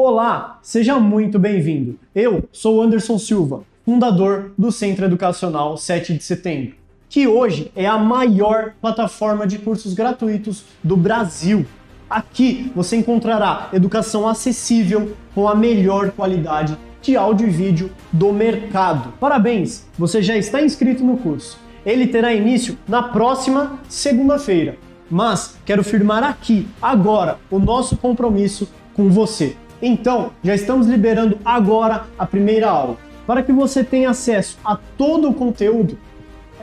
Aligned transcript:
Olá, 0.00 0.60
seja 0.62 1.00
muito 1.00 1.40
bem-vindo. 1.40 1.98
Eu 2.14 2.48
sou 2.52 2.80
Anderson 2.80 3.18
Silva, 3.18 3.64
fundador 3.84 4.52
do 4.56 4.70
Centro 4.70 5.04
Educacional 5.04 5.76
7 5.76 6.14
de 6.14 6.22
Setembro, 6.22 6.76
que 7.08 7.26
hoje 7.26 7.72
é 7.74 7.84
a 7.84 7.98
maior 7.98 8.74
plataforma 8.80 9.44
de 9.44 9.58
cursos 9.58 9.94
gratuitos 9.94 10.62
do 10.84 10.96
Brasil. 10.96 11.66
Aqui 12.08 12.70
você 12.76 12.94
encontrará 12.94 13.70
educação 13.72 14.28
acessível 14.28 15.16
com 15.34 15.48
a 15.48 15.54
melhor 15.56 16.12
qualidade 16.12 16.78
de 17.02 17.16
áudio 17.16 17.48
e 17.48 17.50
vídeo 17.50 17.90
do 18.12 18.32
mercado. 18.32 19.12
Parabéns, 19.18 19.84
você 19.98 20.22
já 20.22 20.36
está 20.36 20.62
inscrito 20.62 21.02
no 21.02 21.16
curso. 21.16 21.58
Ele 21.84 22.06
terá 22.06 22.32
início 22.32 22.78
na 22.86 23.02
próxima 23.02 23.80
segunda-feira. 23.88 24.78
Mas 25.10 25.58
quero 25.66 25.82
firmar 25.82 26.22
aqui, 26.22 26.68
agora, 26.80 27.40
o 27.50 27.58
nosso 27.58 27.96
compromisso 27.96 28.68
com 28.94 29.10
você. 29.10 29.56
Então, 29.80 30.32
já 30.42 30.54
estamos 30.54 30.88
liberando 30.88 31.38
agora 31.44 32.06
a 32.18 32.26
primeira 32.26 32.68
aula. 32.68 32.96
Para 33.26 33.42
que 33.42 33.52
você 33.52 33.84
tenha 33.84 34.10
acesso 34.10 34.58
a 34.64 34.76
todo 34.76 35.28
o 35.28 35.34
conteúdo, 35.34 35.96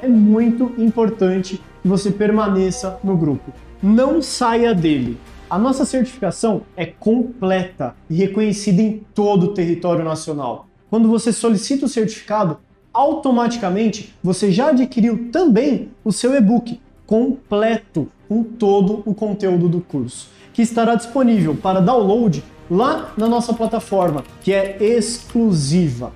é 0.01 0.07
muito 0.07 0.73
importante 0.77 1.61
que 1.81 1.87
você 1.87 2.11
permaneça 2.11 2.99
no 3.03 3.15
grupo. 3.15 3.53
Não 3.81 4.21
saia 4.21 4.73
dele. 4.73 5.17
A 5.49 5.57
nossa 5.57 5.85
certificação 5.85 6.63
é 6.75 6.85
completa 6.85 7.95
e 8.09 8.15
reconhecida 8.15 8.81
em 8.81 9.01
todo 9.13 9.43
o 9.43 9.53
território 9.53 10.03
nacional. 10.03 10.67
Quando 10.89 11.07
você 11.07 11.31
solicita 11.31 11.85
o 11.85 11.89
certificado, 11.89 12.57
automaticamente 12.91 14.13
você 14.23 14.51
já 14.51 14.70
adquiriu 14.70 15.29
também 15.31 15.89
o 16.03 16.11
seu 16.11 16.35
e-book 16.35 16.81
completo 17.05 18.09
com 18.27 18.43
todo 18.43 19.03
o 19.05 19.13
conteúdo 19.13 19.70
do 19.70 19.79
curso, 19.79 20.29
que 20.51 20.61
estará 20.61 20.95
disponível 20.95 21.55
para 21.55 21.79
download 21.79 22.43
lá 22.69 23.13
na 23.17 23.27
nossa 23.27 23.53
plataforma, 23.53 24.23
que 24.41 24.53
é 24.53 24.77
exclusiva. 24.79 26.12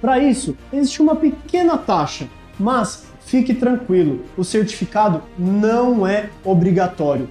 Para 0.00 0.18
isso, 0.18 0.56
existe 0.72 1.00
uma 1.00 1.14
pequena 1.14 1.76
taxa, 1.78 2.26
mas 2.58 3.06
fique 3.20 3.54
tranquilo, 3.54 4.20
o 4.36 4.44
certificado 4.44 5.22
não 5.38 6.06
é 6.06 6.28
obrigatório. 6.44 7.28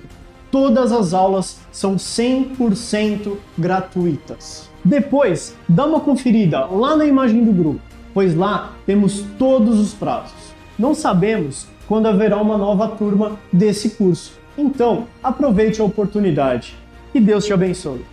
Todas 0.49 0.91
as 0.91 1.13
aulas 1.13 1.59
são 1.71 1.95
100% 1.95 3.37
gratuitas. 3.57 4.69
Depois, 4.83 5.55
dá 5.67 5.85
uma 5.85 5.99
conferida 5.99 6.65
lá 6.65 6.95
na 6.95 7.05
imagem 7.05 7.43
do 7.43 7.51
grupo, 7.51 7.81
pois 8.13 8.35
lá 8.35 8.73
temos 8.85 9.23
todos 9.37 9.79
os 9.79 9.93
prazos. 9.93 10.33
Não 10.77 10.95
sabemos 10.95 11.67
quando 11.87 12.07
haverá 12.07 12.41
uma 12.41 12.57
nova 12.57 12.87
turma 12.87 13.37
desse 13.51 13.91
curso. 13.91 14.33
Então, 14.57 15.07
aproveite 15.23 15.81
a 15.81 15.83
oportunidade. 15.83 16.75
E 17.13 17.19
Deus 17.19 17.45
te 17.45 17.53
abençoe. 17.53 18.05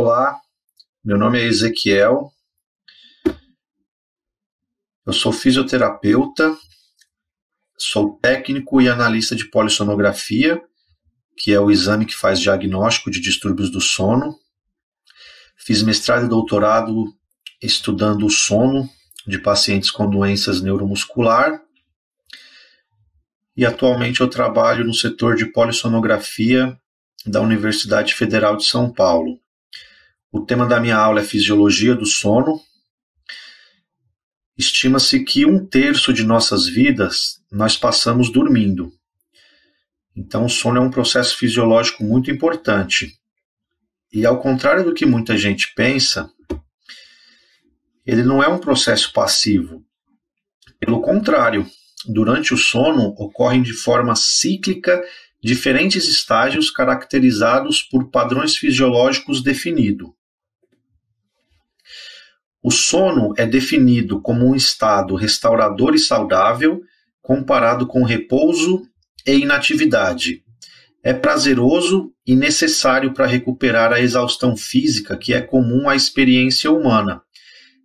Olá, 0.00 0.40
meu 1.04 1.18
nome 1.18 1.40
é 1.40 1.44
Ezequiel. 1.44 2.30
Eu 5.04 5.12
sou 5.12 5.32
fisioterapeuta, 5.32 6.56
sou 7.76 8.16
técnico 8.20 8.80
e 8.80 8.88
analista 8.88 9.34
de 9.34 9.50
polissonografia, 9.50 10.62
que 11.36 11.52
é 11.52 11.58
o 11.58 11.68
exame 11.68 12.06
que 12.06 12.14
faz 12.14 12.38
diagnóstico 12.38 13.10
de 13.10 13.18
distúrbios 13.18 13.72
do 13.72 13.80
sono. 13.80 14.38
Fiz 15.56 15.82
mestrado 15.82 16.26
e 16.26 16.28
doutorado 16.28 17.12
estudando 17.60 18.24
o 18.24 18.30
sono 18.30 18.88
de 19.26 19.40
pacientes 19.40 19.90
com 19.90 20.08
doenças 20.08 20.62
neuromuscular. 20.62 21.60
E 23.56 23.66
atualmente 23.66 24.20
eu 24.20 24.30
trabalho 24.30 24.84
no 24.84 24.94
setor 24.94 25.34
de 25.34 25.46
polissonografia 25.46 26.80
da 27.26 27.40
Universidade 27.40 28.14
Federal 28.14 28.56
de 28.56 28.64
São 28.64 28.92
Paulo. 28.92 29.40
O 30.30 30.44
tema 30.44 30.66
da 30.66 30.78
minha 30.78 30.96
aula 30.96 31.20
é 31.20 31.24
Fisiologia 31.24 31.94
do 31.94 32.04
Sono. 32.04 32.60
Estima-se 34.58 35.24
que 35.24 35.46
um 35.46 35.64
terço 35.64 36.12
de 36.12 36.22
nossas 36.22 36.66
vidas 36.66 37.42
nós 37.50 37.78
passamos 37.78 38.30
dormindo. 38.30 38.92
Então, 40.14 40.44
o 40.44 40.48
sono 40.50 40.76
é 40.76 40.80
um 40.80 40.90
processo 40.90 41.34
fisiológico 41.34 42.04
muito 42.04 42.30
importante. 42.30 43.14
E 44.12 44.26
ao 44.26 44.38
contrário 44.38 44.84
do 44.84 44.92
que 44.92 45.06
muita 45.06 45.34
gente 45.38 45.72
pensa, 45.74 46.30
ele 48.04 48.22
não 48.22 48.42
é 48.42 48.48
um 48.48 48.58
processo 48.58 49.10
passivo. 49.14 49.82
Pelo 50.78 51.00
contrário, 51.00 51.66
durante 52.06 52.52
o 52.52 52.58
sono 52.58 53.14
ocorrem 53.16 53.62
de 53.62 53.72
forma 53.72 54.14
cíclica 54.14 55.02
diferentes 55.42 56.06
estágios 56.06 56.70
caracterizados 56.70 57.82
por 57.82 58.10
padrões 58.10 58.56
fisiológicos 58.56 59.42
definidos. 59.42 60.17
O 62.62 62.70
sono 62.70 63.32
é 63.36 63.46
definido 63.46 64.20
como 64.20 64.46
um 64.46 64.54
estado 64.54 65.14
restaurador 65.14 65.94
e 65.94 65.98
saudável 65.98 66.82
comparado 67.22 67.86
com 67.86 68.02
repouso 68.02 68.82
e 69.26 69.32
inatividade. 69.34 70.42
É 71.02 71.12
prazeroso 71.12 72.12
e 72.26 72.34
necessário 72.34 73.14
para 73.14 73.26
recuperar 73.26 73.92
a 73.92 74.00
exaustão 74.00 74.56
física 74.56 75.16
que 75.16 75.32
é 75.32 75.40
comum 75.40 75.88
à 75.88 75.94
experiência 75.94 76.70
humana, 76.70 77.22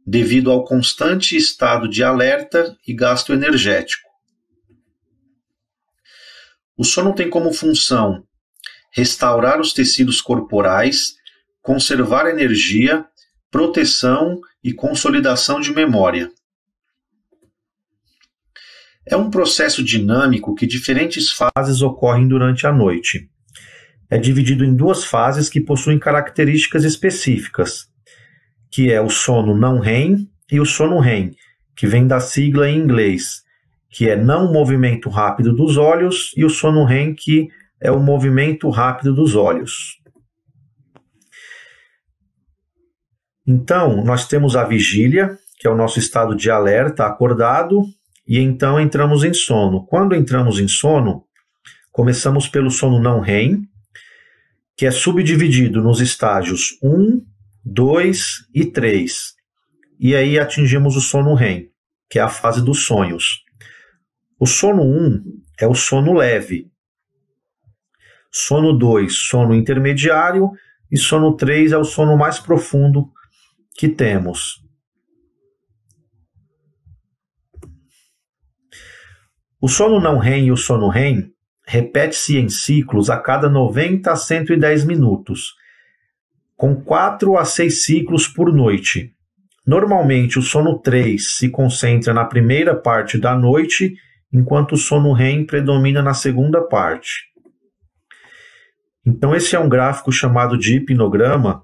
devido 0.06 0.50
ao 0.50 0.64
constante 0.64 1.38
estado 1.38 1.88
de 1.88 2.04
alerta 2.04 2.76
e 2.88 2.94
gasto 2.94 3.32
energético. 3.32 4.10
O 6.76 6.84
sono 6.84 7.14
tem 7.14 7.30
como 7.30 7.54
função 7.54 8.24
restaurar 8.92 9.60
os 9.60 9.74
tecidos 9.74 10.22
corporais, 10.22 11.16
conservar 11.62 12.28
energia, 12.30 13.06
proteção 13.50 14.40
e 14.64 14.74
consolidação 14.74 15.60
de 15.60 15.74
memória. 15.74 16.32
É 19.06 19.18
um 19.18 19.30
processo 19.30 19.84
dinâmico 19.84 20.56
que 20.56 20.66
diferentes 20.66 21.30
fases 21.30 21.82
ocorrem 21.82 22.28
durante 22.28 22.66
a 22.66 22.72
noite. 22.72 23.30
É 24.10 24.18
dividido 24.18 24.64
em 24.64 24.74
duas 24.74 25.04
fases 25.04 25.50
que 25.50 25.60
possuem 25.60 26.00
características 26.00 26.86
específicas, 26.86 27.88
que 28.72 28.92
é 28.92 29.02
o 29.02 29.10
sono 29.10 29.58
não 29.58 29.80
REM 29.80 30.30
e 30.50 30.60
o 30.60 30.66
sono 30.66 31.00
REM, 31.00 31.36
que 31.76 31.86
vem 31.86 32.08
da 32.08 32.20
sigla 32.20 32.70
em 32.70 32.78
inglês, 32.78 33.44
que 33.90 34.08
é 34.08 34.16
não 34.16 34.54
movimento 34.54 35.10
rápido 35.10 35.54
dos 35.54 35.78
olhos, 35.78 36.32
e 36.38 36.46
o 36.46 36.50
sono 36.50 36.86
REM, 36.86 37.14
que 37.14 37.50
é 37.82 37.92
o 37.92 38.00
movimento 38.00 38.70
rápido 38.70 39.14
dos 39.14 39.36
olhos. 39.36 40.00
Então, 43.46 44.04
nós 44.04 44.28
temos 44.28 44.56
a 44.56 44.64
vigília, 44.64 45.38
que 45.60 45.68
é 45.68 45.70
o 45.70 45.76
nosso 45.76 46.00
estado 46.00 46.36
de 46.36 46.50
alerta, 46.50 47.06
acordado, 47.06 47.82
e 48.28 48.40
então 48.40 48.80
entramos 48.80 49.24
em 49.24 49.34
sono. 49.34 49.86
Quando 49.86 50.16
entramos 50.16 50.60
em 50.60 50.68
sono, 50.68 51.26
começamos 51.92 52.48
pelo 52.48 52.72
sono 52.72 53.02
não 53.02 53.20
REM, 53.20 53.62
que 54.78 54.86
é 54.86 54.92
subdividido 54.92 55.82
nos 55.82 56.00
estágios 56.00 56.78
1, 56.82 57.22
2 57.64 58.48
e 58.54 58.66
3. 58.66 59.34
E 60.00 60.16
aí 60.16 60.40
atingimos 60.40 60.96
o 60.96 61.02
sono 61.02 61.34
REM, 61.34 61.70
que 62.10 62.20
é 62.20 62.22
a 62.22 62.30
fase 62.30 62.64
dos 62.64 62.86
sonhos. 62.86 63.44
O 64.40 64.46
sono 64.46 64.84
1 64.84 65.22
é 65.60 65.68
o 65.68 65.76
sono 65.76 66.14
leve. 66.14 66.72
Sono 68.32 68.74
2, 68.74 69.14
sono 69.14 69.54
intermediário. 69.54 70.52
E 70.92 70.98
sono 70.98 71.36
3 71.36 71.72
é 71.72 71.78
o 71.78 71.84
sono 71.84 72.18
mais 72.18 72.40
profundo 72.40 73.13
que 73.76 73.88
temos. 73.90 74.64
O 79.60 79.68
sono 79.68 80.00
não 80.00 80.18
REM 80.18 80.48
e 80.48 80.52
o 80.52 80.58
sono 80.58 80.90
REM 80.90 81.32
repete-se 81.66 82.38
em 82.38 82.50
ciclos 82.50 83.10
a 83.10 83.18
cada 83.18 83.50
90 83.50 84.12
a 84.12 84.16
110 84.16 84.84
minutos, 84.84 85.54
com 86.56 86.76
4 86.76 87.38
a 87.38 87.46
6 87.46 87.86
ciclos 87.86 88.28
por 88.28 88.54
noite. 88.54 89.14
Normalmente, 89.66 90.38
o 90.38 90.42
sono 90.42 90.80
3 90.80 91.38
se 91.38 91.50
concentra 91.50 92.14
na 92.14 92.26
primeira 92.26 92.76
parte 92.76 93.18
da 93.18 93.36
noite, 93.38 93.96
enquanto 94.32 94.74
o 94.74 94.78
sono 94.78 95.14
REM 95.14 95.46
predomina 95.46 96.02
na 96.02 96.14
segunda 96.14 96.62
parte. 96.62 97.32
Então, 99.06 99.34
esse 99.34 99.56
é 99.56 99.60
um 99.60 99.70
gráfico 99.70 100.12
chamado 100.12 100.58
de 100.58 100.76
hipnograma, 100.76 101.64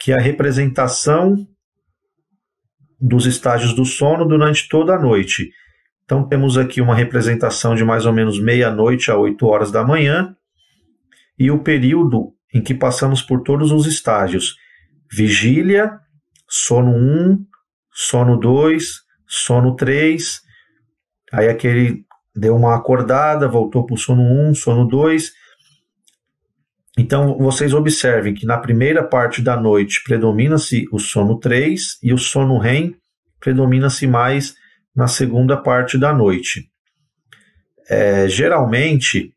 que 0.00 0.12
é 0.12 0.16
a 0.16 0.20
representação 0.20 1.46
dos 2.98 3.26
estágios 3.26 3.74
do 3.74 3.84
sono 3.84 4.26
durante 4.26 4.66
toda 4.66 4.94
a 4.94 4.98
noite. 4.98 5.52
Então, 6.04 6.26
temos 6.26 6.56
aqui 6.56 6.80
uma 6.80 6.94
representação 6.94 7.74
de 7.74 7.84
mais 7.84 8.06
ou 8.06 8.12
menos 8.12 8.40
meia-noite 8.40 9.10
a 9.10 9.16
8 9.16 9.46
horas 9.46 9.70
da 9.70 9.84
manhã 9.84 10.34
e 11.38 11.50
o 11.50 11.62
período 11.62 12.32
em 12.52 12.62
que 12.62 12.74
passamos 12.74 13.22
por 13.22 13.42
todos 13.42 13.70
os 13.70 13.86
estágios: 13.86 14.56
vigília, 15.12 15.92
sono 16.48 16.92
1, 16.92 17.44
sono 17.92 18.36
2, 18.38 18.84
sono 19.26 19.76
3, 19.76 20.40
aí 21.32 21.48
aquele 21.48 22.04
deu 22.34 22.56
uma 22.56 22.74
acordada, 22.74 23.46
voltou 23.46 23.84
para 23.84 23.94
o 23.94 23.98
sono 23.98 24.22
1, 24.48 24.54
sono 24.54 24.86
2. 24.86 25.39
Então 27.00 27.38
vocês 27.38 27.72
observem 27.72 28.34
que 28.34 28.44
na 28.44 28.58
primeira 28.58 29.02
parte 29.02 29.40
da 29.40 29.58
noite 29.58 30.02
predomina-se 30.04 30.86
o 30.92 30.98
sono 30.98 31.38
3 31.38 31.98
e 32.02 32.12
o 32.12 32.18
sono 32.18 32.58
REM 32.58 32.94
predomina-se 33.40 34.06
mais 34.06 34.54
na 34.94 35.08
segunda 35.08 35.56
parte 35.56 35.96
da 35.96 36.12
noite. 36.12 36.70
É, 37.88 38.28
geralmente, 38.28 39.32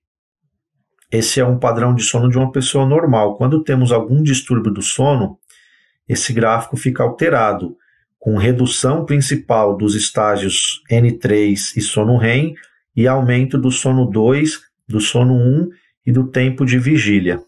esse 1.09 1.39
é 1.39 1.45
um 1.45 1.57
padrão 1.57 1.95
de 1.95 2.03
sono 2.03 2.29
de 2.29 2.37
uma 2.37 2.51
pessoa 2.51 2.85
normal. 2.85 3.37
Quando 3.37 3.63
temos 3.63 3.93
algum 3.93 4.21
distúrbio 4.21 4.69
do 4.69 4.81
sono, 4.81 5.39
esse 6.05 6.33
gráfico 6.33 6.75
fica 6.75 7.01
alterado, 7.01 7.77
com 8.19 8.35
redução 8.35 9.05
principal 9.05 9.77
dos 9.77 9.95
estágios 9.95 10.81
N3 10.91 11.77
e 11.77 11.81
sono 11.81 12.17
REM 12.17 12.55
e 12.93 13.07
aumento 13.07 13.57
do 13.57 13.71
sono 13.71 14.05
2, 14.05 14.59
do 14.85 14.99
sono 14.99 15.33
1 15.33 15.69
e 16.05 16.11
do 16.11 16.29
tempo 16.29 16.65
de 16.65 16.77
vigília. 16.77 17.41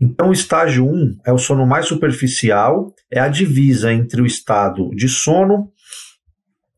Então, 0.00 0.28
o 0.28 0.32
estágio 0.32 0.86
1 0.86 1.20
é 1.24 1.32
o 1.32 1.38
sono 1.38 1.66
mais 1.66 1.86
superficial, 1.86 2.94
é 3.10 3.18
a 3.18 3.28
divisa 3.28 3.92
entre 3.92 4.20
o 4.20 4.26
estado 4.26 4.90
de 4.94 5.08
sono 5.08 5.72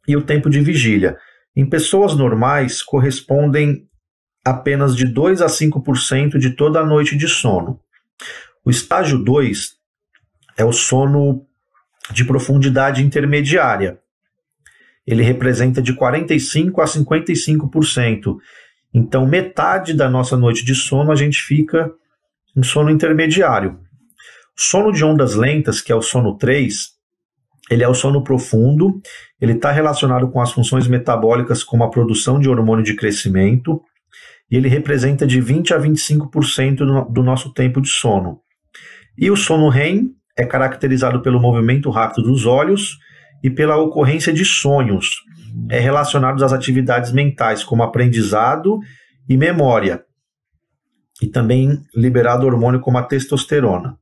e 0.07 0.17
o 0.17 0.23
tempo 0.23 0.49
de 0.49 0.61
vigília. 0.61 1.17
Em 1.55 1.69
pessoas 1.69 2.15
normais, 2.15 2.83
correspondem 2.83 3.89
apenas 4.45 4.95
de 4.97 5.05
2 5.05 5.43
a 5.43 5.47
5% 5.47 6.39
de 6.39 6.51
toda 6.51 6.81
a 6.81 6.87
noite 6.87 7.17
de 7.17 7.27
sono. 7.27 7.81
O 8.65 8.71
estágio 8.71 9.19
2 9.19 9.73
é 10.57 10.65
o 10.65 10.73
sono 10.73 11.45
de 12.13 12.25
profundidade 12.25 13.03
intermediária. 13.03 13.99
Ele 15.07 15.23
representa 15.23 15.83
de 15.83 15.93
45 15.93 16.81
a 16.81 16.85
55%. 16.85 18.37
Então, 18.95 19.27
metade 19.27 19.93
da 19.93 20.09
nossa 20.09 20.37
noite 20.37 20.65
de 20.65 20.75
sono 20.75 21.11
a 21.11 21.17
gente 21.17 21.43
fica 21.43 21.93
em 22.57 22.63
sono 22.63 22.91
intermediário. 22.91 23.79
Sono 24.57 24.93
de 24.93 25.05
ondas 25.05 25.35
lentas, 25.35 25.81
que 25.81 25.93
é 25.93 25.95
o 25.95 26.03
sono 26.03 26.37
3, 26.37 26.89
ele 27.71 27.85
é 27.85 27.89
o 27.89 27.95
sono 27.95 28.25
profundo, 28.25 29.01
ele 29.41 29.53
está 29.53 29.71
relacionado 29.71 30.31
com 30.31 30.41
as 30.41 30.53
funções 30.53 30.89
metabólicas 30.89 31.63
como 31.63 31.85
a 31.85 31.91
produção 31.91 32.41
de 32.41 32.49
hormônio 32.49 32.85
de 32.85 32.97
crescimento, 32.97 33.81
e 34.51 34.57
ele 34.57 34.69
representa 34.69 35.27
de 35.27 35.41
20 35.41 35.75
a 35.75 35.79
25% 35.79 37.13
do 37.13 37.23
nosso 37.23 37.53
tempo 37.53 37.81
de 37.81 37.89
sono. 37.89 38.41
E 39.17 39.31
o 39.31 39.37
sono 39.37 39.69
REM 39.69 40.11
é 40.37 40.45
caracterizado 40.47 41.21
pelo 41.23 41.41
movimento 41.41 41.91
rápido 41.91 42.23
dos 42.23 42.47
olhos 42.47 42.97
e 43.45 43.51
pela 43.51 43.77
ocorrência 43.77 44.33
de 44.33 44.45
sonhos 44.45 45.23
é 45.71 45.79
relacionados 45.79 46.43
às 46.43 46.53
atividades 46.53 47.13
mentais, 47.13 47.65
como 47.65 47.83
aprendizado 47.83 48.79
e 49.29 49.37
memória, 49.37 50.03
e 51.21 51.27
também 51.27 51.85
liberado 51.95 52.47
hormônio 52.47 52.81
como 52.81 52.99
a 52.99 53.03
testosterona. 53.03 53.99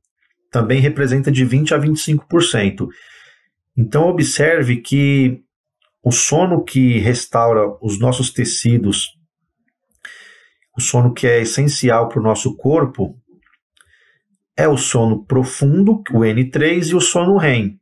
Também 0.51 0.79
representa 0.79 1.31
de 1.31 1.43
20 1.43 1.73
a 1.73 1.79
25%. 1.79 2.87
Então 3.75 4.07
observe 4.07 4.77
que 4.77 5.41
o 6.03 6.11
sono 6.11 6.63
que 6.63 6.99
restaura 6.99 7.67
os 7.81 7.99
nossos 7.99 8.31
tecidos, 8.31 9.09
o 10.75 10.81
sono 10.81 11.13
que 11.13 11.27
é 11.27 11.41
essencial 11.41 12.07
para 12.07 12.19
o 12.19 12.23
nosso 12.23 12.55
corpo, 12.55 13.19
é 14.55 14.67
o 14.67 14.77
sono 14.77 15.25
profundo, 15.25 16.03
o 16.11 16.19
N3, 16.19 16.91
e 16.91 16.95
o 16.95 17.01
sono 17.01 17.37
REM. 17.37 17.79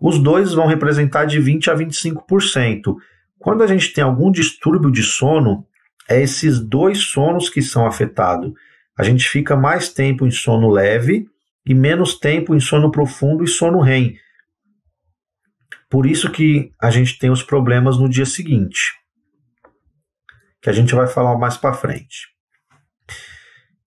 Os 0.00 0.18
dois 0.18 0.52
vão 0.52 0.66
representar 0.66 1.26
de 1.26 1.38
20 1.38 1.70
a 1.70 1.74
25%. 1.74 2.96
Quando 3.38 3.62
a 3.62 3.66
gente 3.66 3.92
tem 3.92 4.02
algum 4.02 4.30
distúrbio 4.30 4.90
de 4.90 5.02
sono, 5.02 5.66
é 6.08 6.20
esses 6.22 6.60
dois 6.60 6.98
sonos 6.98 7.48
que 7.48 7.62
são 7.62 7.86
afetados. 7.86 8.52
A 8.98 9.02
gente 9.02 9.28
fica 9.28 9.56
mais 9.56 9.88
tempo 9.92 10.26
em 10.26 10.30
sono 10.30 10.70
leve 10.70 11.26
e 11.64 11.74
menos 11.74 12.18
tempo 12.18 12.54
em 12.54 12.60
sono 12.60 12.90
profundo 12.90 13.44
e 13.44 13.48
sono 13.48 13.80
REM. 13.80 14.16
Por 15.88 16.06
isso 16.06 16.30
que 16.30 16.72
a 16.80 16.90
gente 16.90 17.18
tem 17.18 17.30
os 17.30 17.42
problemas 17.42 17.98
no 17.98 18.08
dia 18.08 18.24
seguinte, 18.24 18.94
que 20.60 20.70
a 20.70 20.72
gente 20.72 20.94
vai 20.94 21.06
falar 21.06 21.36
mais 21.36 21.56
para 21.56 21.74
frente. 21.74 22.28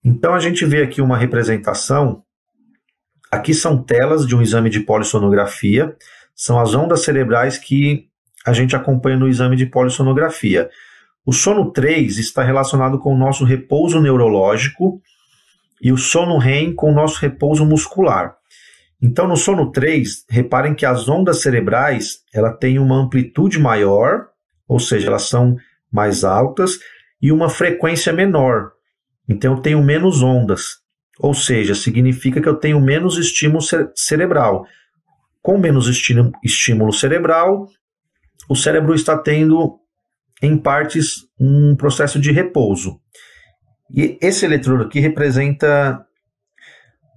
Então 0.04 0.34
a 0.34 0.38
gente 0.38 0.64
vê 0.64 0.82
aqui 0.82 1.00
uma 1.00 1.18
representação. 1.18 2.22
Aqui 3.30 3.52
são 3.52 3.82
telas 3.82 4.24
de 4.24 4.36
um 4.36 4.40
exame 4.40 4.70
de 4.70 4.80
polissonografia, 4.80 5.96
são 6.34 6.60
as 6.60 6.74
ondas 6.74 7.02
cerebrais 7.02 7.58
que 7.58 8.08
a 8.46 8.52
gente 8.52 8.76
acompanha 8.76 9.16
no 9.16 9.28
exame 9.28 9.56
de 9.56 9.66
polissonografia. 9.66 10.70
O 11.26 11.32
sono 11.32 11.72
3 11.72 12.18
está 12.18 12.44
relacionado 12.44 13.00
com 13.00 13.12
o 13.12 13.18
nosso 13.18 13.44
repouso 13.44 14.00
neurológico 14.00 15.02
e 15.82 15.90
o 15.90 15.98
sono 15.98 16.38
REM 16.38 16.72
com 16.72 16.92
o 16.92 16.94
nosso 16.94 17.20
repouso 17.20 17.66
muscular. 17.66 18.36
Então, 19.02 19.26
no 19.26 19.36
sono 19.36 19.72
3, 19.72 20.24
reparem 20.30 20.72
que 20.72 20.86
as 20.86 21.08
ondas 21.08 21.42
cerebrais 21.42 22.20
ela 22.32 22.52
têm 22.52 22.78
uma 22.78 22.94
amplitude 22.94 23.58
maior, 23.58 24.28
ou 24.68 24.78
seja, 24.78 25.08
elas 25.08 25.28
são 25.28 25.56
mais 25.90 26.22
altas, 26.22 26.78
e 27.20 27.32
uma 27.32 27.50
frequência 27.50 28.12
menor. 28.12 28.70
Então, 29.28 29.54
eu 29.54 29.60
tenho 29.60 29.82
menos 29.82 30.22
ondas, 30.22 30.76
ou 31.18 31.34
seja, 31.34 31.74
significa 31.74 32.40
que 32.40 32.48
eu 32.48 32.54
tenho 32.54 32.80
menos 32.80 33.18
estímulo 33.18 33.60
cerebral. 33.96 34.64
Com 35.42 35.58
menos 35.58 35.88
estímulo 35.88 36.92
cerebral, 36.92 37.68
o 38.48 38.54
cérebro 38.54 38.94
está 38.94 39.18
tendo 39.18 39.80
em 40.42 40.56
partes 40.56 41.26
um 41.38 41.74
processo 41.76 42.18
de 42.18 42.30
repouso. 42.30 43.00
E 43.94 44.18
esse 44.20 44.44
eletrodo 44.44 44.84
aqui 44.84 45.00
representa 45.00 46.04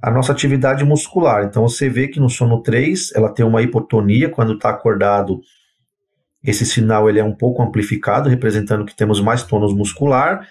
a 0.02 0.12
nossa 0.12 0.32
atividade 0.32 0.84
muscular. 0.86 1.44
Então 1.44 1.68
você 1.68 1.90
vê 1.90 2.08
que 2.08 2.20
no 2.20 2.30
sono 2.30 2.62
3 2.62 3.12
ela 3.16 3.34
tem 3.34 3.46
uma 3.46 3.62
hipotonia, 3.62 4.30
quando 4.30 4.54
está 4.54 4.70
acordado, 4.70 5.42
esse 6.44 6.66
sinal 6.66 7.10
ele 7.10 7.20
é 7.20 7.24
um 7.24 7.36
pouco 7.36 7.62
amplificado, 7.62 8.30
representando 8.30 8.86
que 8.86 8.96
temos 8.96 9.20
mais 9.20 9.44
tônus 9.44 9.74
muscular, 9.74 10.48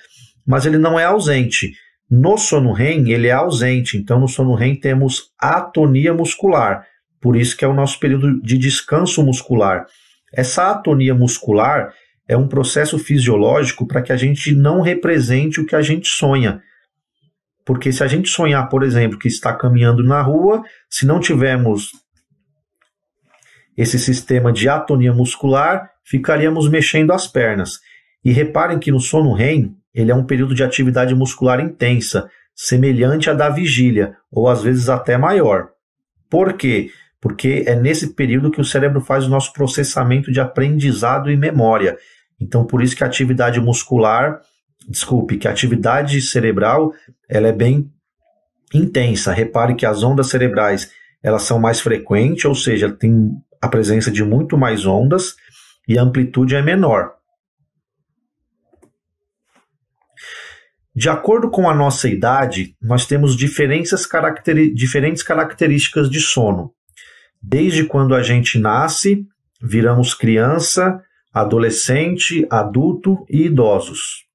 mas 0.47 0.67
ele 0.67 0.79
não 0.79 0.99
é 0.99 1.05
ausente. 1.05 1.73
No 2.11 2.38
sono 2.38 2.73
REM, 2.73 3.11
ele 3.11 3.29
é 3.29 3.32
ausente, 3.32 3.97
então 3.97 4.20
no 4.20 4.29
sono 4.29 4.55
REM 4.55 4.77
temos 4.77 5.31
atonia 5.39 6.13
muscular, 6.15 6.87
por 7.20 7.37
isso 7.37 7.56
que 7.56 7.65
é 7.65 7.69
o 7.69 7.75
nosso 7.75 7.98
período 8.01 8.41
de 8.41 8.56
descanso 8.56 9.22
muscular. 9.22 9.87
Essa 10.32 10.70
atonia 10.70 11.15
muscular 11.15 11.93
é 12.29 12.37
um 12.37 12.47
processo 12.47 12.99
fisiológico 12.99 13.87
para 13.87 14.03
que 14.03 14.13
a 14.13 14.17
gente 14.17 14.55
não 14.55 14.82
represente 14.82 15.61
o 15.61 15.67
que 15.67 15.75
a 15.75 15.82
gente 15.82 16.08
sonha. 16.08 16.63
Porque 17.65 17.91
se 17.91 18.05
a 18.05 18.06
gente 18.06 18.29
sonhar, 18.29 18.69
por 18.69 18.82
exemplo, 18.82 19.19
que 19.19 19.29
está 19.29 19.55
caminhando 19.55 20.05
na 20.05 20.20
rua, 20.20 20.63
se 20.89 21.06
não 21.06 21.19
tivermos 21.19 21.91
esse 23.77 23.99
sistema 23.99 24.53
de 24.53 24.69
atonia 24.69 25.13
muscular, 25.13 25.91
ficaríamos 26.05 26.69
mexendo 26.69 27.13
as 27.13 27.27
pernas. 27.27 27.79
E 28.25 28.32
reparem 28.32 28.79
que 28.79 28.91
no 28.91 29.01
sono 29.01 29.32
REM, 29.32 29.77
ele 29.94 30.11
é 30.11 30.15
um 30.15 30.25
período 30.25 30.55
de 30.55 30.65
atividade 30.65 31.15
muscular 31.15 31.61
intensa, 31.61 32.29
semelhante 32.55 33.31
à 33.31 33.35
da 33.35 33.49
vigília, 33.49 34.17
ou 34.32 34.49
às 34.49 34.63
vezes 34.63 34.89
até 34.89 35.17
maior. 35.17 35.69
Por 36.29 36.55
quê? 36.55 36.91
Porque 37.20 37.65
é 37.67 37.75
nesse 37.77 38.15
período 38.15 38.51
que 38.51 38.61
o 38.61 38.65
cérebro 38.65 39.01
faz 39.01 39.27
o 39.27 39.31
nosso 39.31 39.53
processamento 39.53 40.32
de 40.32 40.41
aprendizado 40.41 41.31
e 41.31 41.37
memória. 41.37 41.97
Então, 42.41 42.65
por 42.65 42.83
isso 42.83 42.97
que 42.97 43.05
a 43.05 43.07
atividade 43.07 43.61
muscular, 43.61 44.41
desculpe, 44.89 45.37
que 45.37 45.49
a 45.49 45.51
atividade 45.51 46.21
cerebral, 46.21 46.93
ela 47.29 47.49
é 47.49 47.53
bem 47.53 47.91
intensa. 48.73 49.33
Repare 49.33 49.75
que 49.75 49.87
as 49.87 50.03
ondas 50.03 50.29
cerebrais, 50.29 50.91
elas 51.23 51.43
são 51.43 51.59
mais 51.59 51.81
frequentes, 51.81 52.45
ou 52.45 52.55
seja, 52.55 52.91
tem 52.91 53.31
a 53.61 53.69
presença 53.69 54.11
de 54.11 54.25
muito 54.25 54.57
mais 54.57 54.87
ondas 54.87 55.35
e 55.87 55.99
a 55.99 56.03
amplitude 56.03 56.55
é 56.55 56.63
menor. 56.63 57.15
De 60.95 61.09
acordo 61.09 61.49
com 61.49 61.71
a 61.71 61.75
nossa 61.75 62.09
idade, 62.09 62.77
nós 62.83 63.07
temos 63.07 63.37
caracteri 64.05 64.75
diferentes 64.75 65.23
características 65.23 66.11
de 66.11 66.21
sono. 66.21 66.73
Desde 67.41 67.85
quando 67.85 68.17
a 68.17 68.23
gente 68.23 68.59
nasce, 68.59 69.25
viramos 69.63 70.13
criança, 70.13 71.01
adolescente, 71.41 72.47
adulto 72.51 73.25
e 73.29 73.47
idosos. 73.47 74.27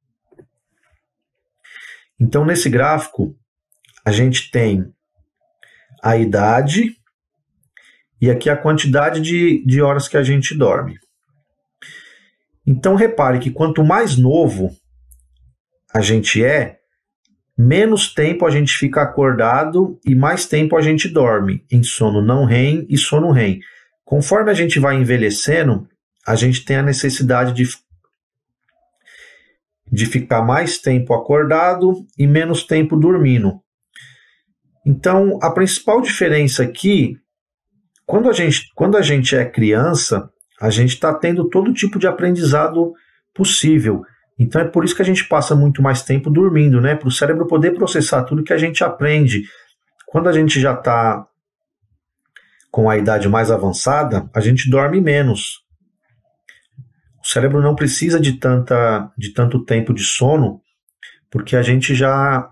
Então, 2.20 2.46
nesse 2.46 2.70
gráfico, 2.70 3.36
a 4.06 4.12
gente 4.12 4.50
tem 4.50 4.94
a 6.02 6.16
idade 6.16 6.96
e 8.22 8.30
aqui 8.32 8.50
a 8.50 8.56
quantidade 8.56 9.20
de, 9.20 9.66
de 9.66 9.82
horas 9.82 10.08
que 10.08 10.16
a 10.16 10.24
gente 10.24 10.56
dorme. 10.56 10.98
Então, 12.66 12.96
repare 12.96 13.40
que 13.40 13.52
quanto 13.52 13.84
mais 13.84 14.18
novo 14.18 14.74
a 15.94 16.02
gente 16.02 16.44
é, 16.44 16.80
menos 17.58 18.14
tempo 18.14 18.46
a 18.46 18.50
gente 18.50 18.74
fica 18.74 19.02
acordado 19.02 20.00
e 20.06 20.16
mais 20.16 20.46
tempo 20.46 20.78
a 20.78 20.82
gente 20.82 21.10
dorme 21.10 21.66
em 21.70 21.84
sono 21.84 22.22
não 22.22 22.46
REM 22.46 22.86
e 22.90 22.98
sono 22.98 23.32
REM. 23.32 23.60
Conforme 24.06 24.50
a 24.50 24.54
gente 24.54 24.80
vai 24.80 24.96
envelhecendo, 24.96 25.88
a 26.26 26.36
gente 26.36 26.64
tem 26.64 26.78
a 26.78 26.84
necessidade 26.84 27.54
de, 27.54 27.70
de 29.92 30.06
ficar 30.06 30.42
mais 30.42 30.78
tempo 30.78 31.14
acordado 31.14 32.06
e 32.18 32.26
menos 32.26 32.64
tempo 32.64 32.96
dormindo. 32.96 33.62
Então, 34.86 35.40
a 35.42 35.52
principal 35.52 36.02
diferença 36.02 36.64
aqui, 36.64 37.18
quando 38.06 38.30
a 38.30 38.34
gente, 38.34 38.70
quando 38.76 38.98
a 38.98 39.02
gente 39.02 39.36
é 39.36 39.46
criança, 39.46 40.30
a 40.60 40.70
gente 40.70 40.94
está 40.94 41.14
tendo 41.14 41.50
todo 41.50 41.74
tipo 41.74 41.98
de 41.98 42.08
aprendizado 42.08 42.94
possível. 43.34 44.04
Então 44.38 44.62
é 44.62 44.66
por 44.66 44.84
isso 44.84 44.96
que 44.96 45.02
a 45.02 45.06
gente 45.06 45.28
passa 45.28 45.56
muito 45.56 45.82
mais 45.82 46.04
tempo 46.04 46.30
dormindo, 46.30 46.82
né? 46.82 46.96
Para 46.96 47.08
o 47.08 47.12
cérebro 47.12 47.48
poder 47.48 47.72
processar 47.72 48.24
tudo 48.24 48.44
que 48.44 48.54
a 48.54 48.58
gente 48.58 48.84
aprende. 48.84 49.44
Quando 50.08 50.28
a 50.30 50.34
gente 50.34 50.60
já 50.60 50.74
está 50.74 51.26
com 52.72 52.90
a 52.90 52.98
idade 52.98 53.30
mais 53.30 53.52
avançada, 53.52 54.30
a 54.34 54.40
gente 54.40 54.70
dorme 54.70 55.00
menos. 55.00 55.63
O 57.24 57.28
cérebro 57.28 57.62
não 57.62 57.76
precisa 57.76 58.20
de, 58.20 58.34
tanta, 58.34 59.12
de 59.18 59.32
tanto 59.32 59.64
tempo 59.64 59.94
de 59.94 60.04
sono, 60.04 60.60
porque 61.32 61.56
a 61.56 61.62
gente 61.62 61.96
já 61.96 62.52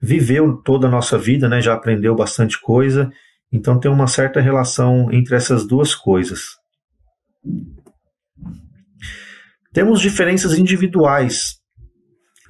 viveu 0.00 0.56
toda 0.58 0.86
a 0.86 0.90
nossa 0.90 1.16
vida, 1.16 1.48
né? 1.48 1.62
já 1.62 1.72
aprendeu 1.72 2.14
bastante 2.14 2.60
coisa, 2.60 3.10
então 3.50 3.80
tem 3.80 3.90
uma 3.90 4.06
certa 4.06 4.38
relação 4.38 5.10
entre 5.10 5.34
essas 5.34 5.66
duas 5.66 5.94
coisas. 5.94 6.42
Temos 9.72 10.00
diferenças 10.00 10.58
individuais, 10.58 11.56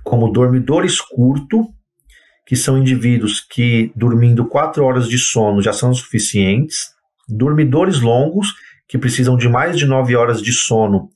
como 0.02 0.32
dormidores 0.32 1.00
curto, 1.00 1.68
que 2.44 2.56
são 2.56 2.76
indivíduos 2.76 3.40
que 3.40 3.92
dormindo 3.94 4.46
4 4.46 4.84
horas 4.84 5.08
de 5.08 5.18
sono 5.18 5.62
já 5.62 5.72
são 5.72 5.94
suficientes, 5.94 6.88
dormidores 7.28 8.00
longos, 8.00 8.52
que 8.94 8.98
precisam 8.98 9.36
de 9.36 9.48
mais 9.48 9.76
de 9.76 9.86
9 9.86 10.14
horas 10.14 10.40
de 10.40 10.52
sono 10.52 11.10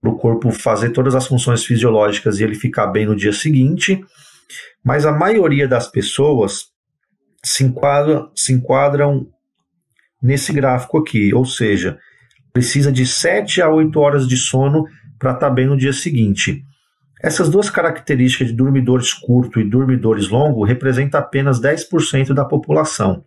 para 0.00 0.08
o 0.08 0.16
corpo 0.16 0.52
fazer 0.52 0.90
todas 0.90 1.16
as 1.16 1.26
funções 1.26 1.64
fisiológicas 1.64 2.38
e 2.38 2.44
ele 2.44 2.54
ficar 2.54 2.86
bem 2.86 3.04
no 3.04 3.16
dia 3.16 3.32
seguinte, 3.32 4.00
mas 4.84 5.04
a 5.04 5.10
maioria 5.10 5.66
das 5.66 5.88
pessoas 5.90 6.66
se, 7.42 7.64
enquadra, 7.64 8.28
se 8.36 8.52
enquadram 8.52 9.26
nesse 10.22 10.52
gráfico 10.52 10.98
aqui, 10.98 11.34
ou 11.34 11.44
seja, 11.44 11.98
precisa 12.52 12.92
de 12.92 13.04
7 13.04 13.60
a 13.60 13.68
8 13.68 13.98
horas 13.98 14.28
de 14.28 14.36
sono 14.36 14.84
para 15.18 15.32
estar 15.32 15.48
tá 15.48 15.52
bem 15.52 15.66
no 15.66 15.76
dia 15.76 15.92
seguinte. 15.92 16.62
Essas 17.20 17.48
duas 17.48 17.68
características 17.68 18.46
de 18.46 18.54
dormidores 18.54 19.12
curto 19.12 19.58
e 19.58 19.68
dormidores 19.68 20.28
longo 20.28 20.64
representam 20.64 21.18
apenas 21.18 21.60
10% 21.60 22.32
da 22.32 22.44
população. 22.44 23.24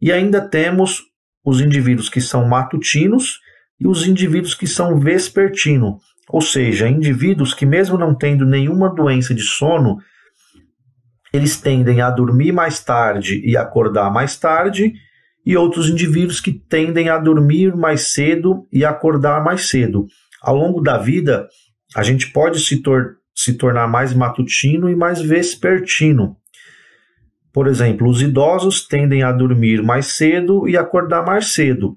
E 0.00 0.12
ainda 0.12 0.40
temos 0.40 1.02
os 1.46 1.60
indivíduos 1.60 2.08
que 2.08 2.20
são 2.20 2.46
matutinos 2.48 3.38
e 3.78 3.86
os 3.86 4.06
indivíduos 4.06 4.54
que 4.54 4.66
são 4.66 4.98
vespertino, 4.98 5.98
ou 6.28 6.40
seja, 6.40 6.88
indivíduos 6.88 7.54
que 7.54 7.64
mesmo 7.64 7.96
não 7.96 8.12
tendo 8.12 8.44
nenhuma 8.44 8.92
doença 8.92 9.32
de 9.32 9.42
sono, 9.42 9.98
eles 11.32 11.60
tendem 11.60 12.00
a 12.00 12.10
dormir 12.10 12.50
mais 12.50 12.82
tarde 12.82 13.40
e 13.44 13.56
acordar 13.56 14.12
mais 14.12 14.36
tarde, 14.36 14.92
e 15.44 15.56
outros 15.56 15.88
indivíduos 15.88 16.40
que 16.40 16.52
tendem 16.52 17.08
a 17.08 17.18
dormir 17.18 17.76
mais 17.76 18.12
cedo 18.12 18.66
e 18.72 18.84
acordar 18.84 19.44
mais 19.44 19.68
cedo 19.68 20.06
ao 20.42 20.56
longo 20.56 20.80
da 20.80 20.98
vida, 20.98 21.48
a 21.94 22.02
gente 22.02 22.32
pode 22.32 22.60
se, 22.60 22.82
tor 22.82 23.16
se 23.34 23.54
tornar 23.54 23.88
mais 23.88 24.14
matutino 24.14 24.88
e 24.88 24.96
mais 24.96 25.20
vespertino. 25.20 26.36
Por 27.56 27.68
exemplo, 27.68 28.06
os 28.06 28.20
idosos 28.20 28.86
tendem 28.86 29.22
a 29.22 29.32
dormir 29.32 29.82
mais 29.82 30.08
cedo 30.08 30.68
e 30.68 30.76
acordar 30.76 31.24
mais 31.24 31.54
cedo. 31.54 31.96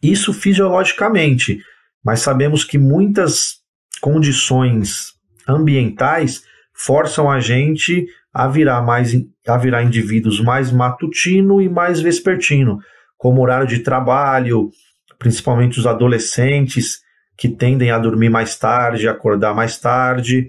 Isso 0.00 0.32
fisiologicamente, 0.32 1.60
mas 2.00 2.20
sabemos 2.20 2.62
que 2.62 2.78
muitas 2.78 3.56
condições 4.00 5.14
ambientais 5.48 6.44
forçam 6.72 7.28
a 7.28 7.40
gente 7.40 8.06
a 8.32 8.46
virar 8.46 8.80
mais 8.82 9.12
a 9.48 9.56
virar 9.56 9.82
indivíduos 9.82 10.40
mais 10.40 10.70
matutino 10.70 11.60
e 11.60 11.68
mais 11.68 12.00
vespertino, 12.00 12.78
como 13.16 13.42
horário 13.42 13.66
de 13.66 13.80
trabalho, 13.80 14.70
principalmente 15.18 15.80
os 15.80 15.88
adolescentes 15.88 17.00
que 17.36 17.48
tendem 17.48 17.90
a 17.90 17.98
dormir 17.98 18.28
mais 18.28 18.56
tarde, 18.56 19.08
acordar 19.08 19.52
mais 19.56 19.76
tarde. 19.76 20.46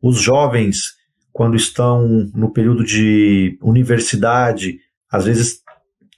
Os 0.00 0.18
jovens, 0.18 0.96
quando 1.36 1.54
estão 1.54 2.08
no 2.34 2.50
período 2.50 2.82
de 2.82 3.58
universidade, 3.60 4.78
às 5.12 5.26
vezes 5.26 5.60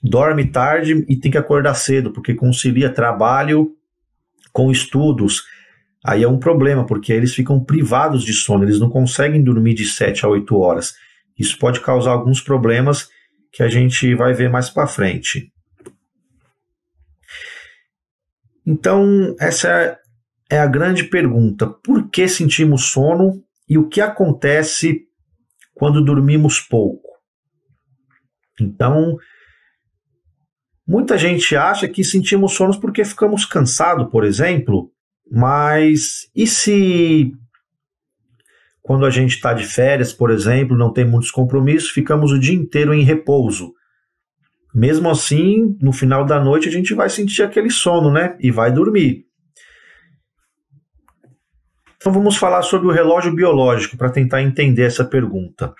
dorme 0.01 0.45
tarde 0.45 1.05
e 1.09 1.17
tem 1.17 1.29
que 1.29 1.37
acordar 1.37 1.73
cedo, 1.73 2.13
porque 2.13 2.33
concilia 2.33 2.89
trabalho 2.89 3.75
com 4.53 4.71
estudos. 4.71 5.43
Aí 6.05 6.23
é 6.23 6.27
um 6.29 6.39
problema, 6.39 6.85
porque 6.85 7.11
eles 7.11 7.35
ficam 7.35 7.61
privados 7.61 8.23
de 8.23 8.31
sono, 8.31 8.63
eles 8.63 8.79
não 8.79 8.89
conseguem 8.89 9.43
dormir 9.43 9.73
de 9.73 9.83
7 9.87 10.25
a 10.25 10.29
8 10.29 10.55
horas. 10.55 10.93
Isso 11.37 11.59
pode 11.59 11.81
causar 11.81 12.11
alguns 12.11 12.39
problemas 12.39 13.09
que 13.51 13.61
a 13.61 13.67
gente 13.67 14.15
vai 14.15 14.33
ver 14.33 14.49
mais 14.49 14.69
para 14.69 14.87
frente. 14.87 15.51
Então, 18.65 19.35
essa 19.37 19.99
é 20.49 20.59
a 20.59 20.65
grande 20.65 21.03
pergunta: 21.03 21.67
por 21.67 22.09
que 22.09 22.25
sentimos 22.29 22.85
sono 22.85 23.43
e 23.67 23.77
o 23.77 23.89
que 23.89 23.99
acontece 23.99 25.08
quando 25.79 26.03
dormimos 26.03 26.59
pouco? 26.59 27.07
Então, 28.59 29.15
muita 30.85 31.17
gente 31.17 31.55
acha 31.55 31.87
que 31.87 32.03
sentimos 32.03 32.53
sonos 32.53 32.75
porque 32.75 33.05
ficamos 33.05 33.45
cansados, 33.45 34.11
por 34.11 34.25
exemplo, 34.25 34.91
mas 35.31 36.29
e 36.35 36.45
se 36.45 37.31
quando 38.81 39.05
a 39.05 39.09
gente 39.09 39.35
está 39.35 39.53
de 39.53 39.65
férias, 39.65 40.11
por 40.11 40.31
exemplo, 40.31 40.75
não 40.75 40.91
tem 40.91 41.05
muitos 41.05 41.31
compromissos, 41.31 41.91
ficamos 41.91 42.33
o 42.33 42.39
dia 42.39 42.55
inteiro 42.55 42.93
em 42.93 43.03
repouso? 43.03 43.71
Mesmo 44.75 45.09
assim, 45.09 45.77
no 45.81 45.93
final 45.93 46.25
da 46.25 46.43
noite 46.43 46.67
a 46.67 46.71
gente 46.71 46.93
vai 46.93 47.09
sentir 47.09 47.41
aquele 47.41 47.69
sono, 47.69 48.11
né? 48.11 48.35
E 48.39 48.51
vai 48.51 48.71
dormir. 48.71 49.28
Então 51.99 52.13
vamos 52.13 52.37
falar 52.37 52.61
sobre 52.61 52.87
o 52.87 52.91
relógio 52.91 53.35
biológico 53.35 53.97
para 53.97 54.09
tentar 54.09 54.41
entender 54.41 54.83
essa 54.83 55.03
pergunta. 55.03 55.73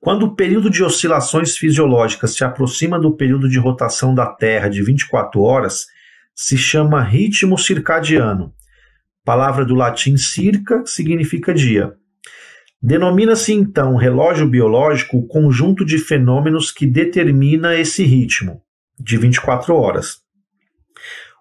Quando 0.00 0.24
o 0.24 0.34
período 0.34 0.68
de 0.68 0.82
oscilações 0.82 1.56
fisiológicas 1.56 2.34
se 2.34 2.42
aproxima 2.42 2.98
do 2.98 3.14
período 3.14 3.48
de 3.48 3.56
rotação 3.56 4.12
da 4.12 4.26
Terra 4.26 4.68
de 4.68 4.82
24 4.82 5.40
horas, 5.40 5.86
se 6.34 6.58
chama 6.58 7.00
ritmo 7.00 7.56
circadiano. 7.56 8.52
Palavra 9.24 9.64
do 9.64 9.76
latim 9.76 10.16
circa 10.16 10.84
significa 10.84 11.54
dia. 11.54 11.94
Denomina-se 12.82 13.52
então 13.52 13.94
relógio 13.94 14.48
biológico 14.48 15.18
o 15.18 15.26
conjunto 15.28 15.84
de 15.84 15.98
fenômenos 15.98 16.72
que 16.72 16.86
determina 16.86 17.76
esse 17.76 18.02
ritmo 18.02 18.62
de 18.98 19.16
24 19.16 19.76
horas. 19.76 20.22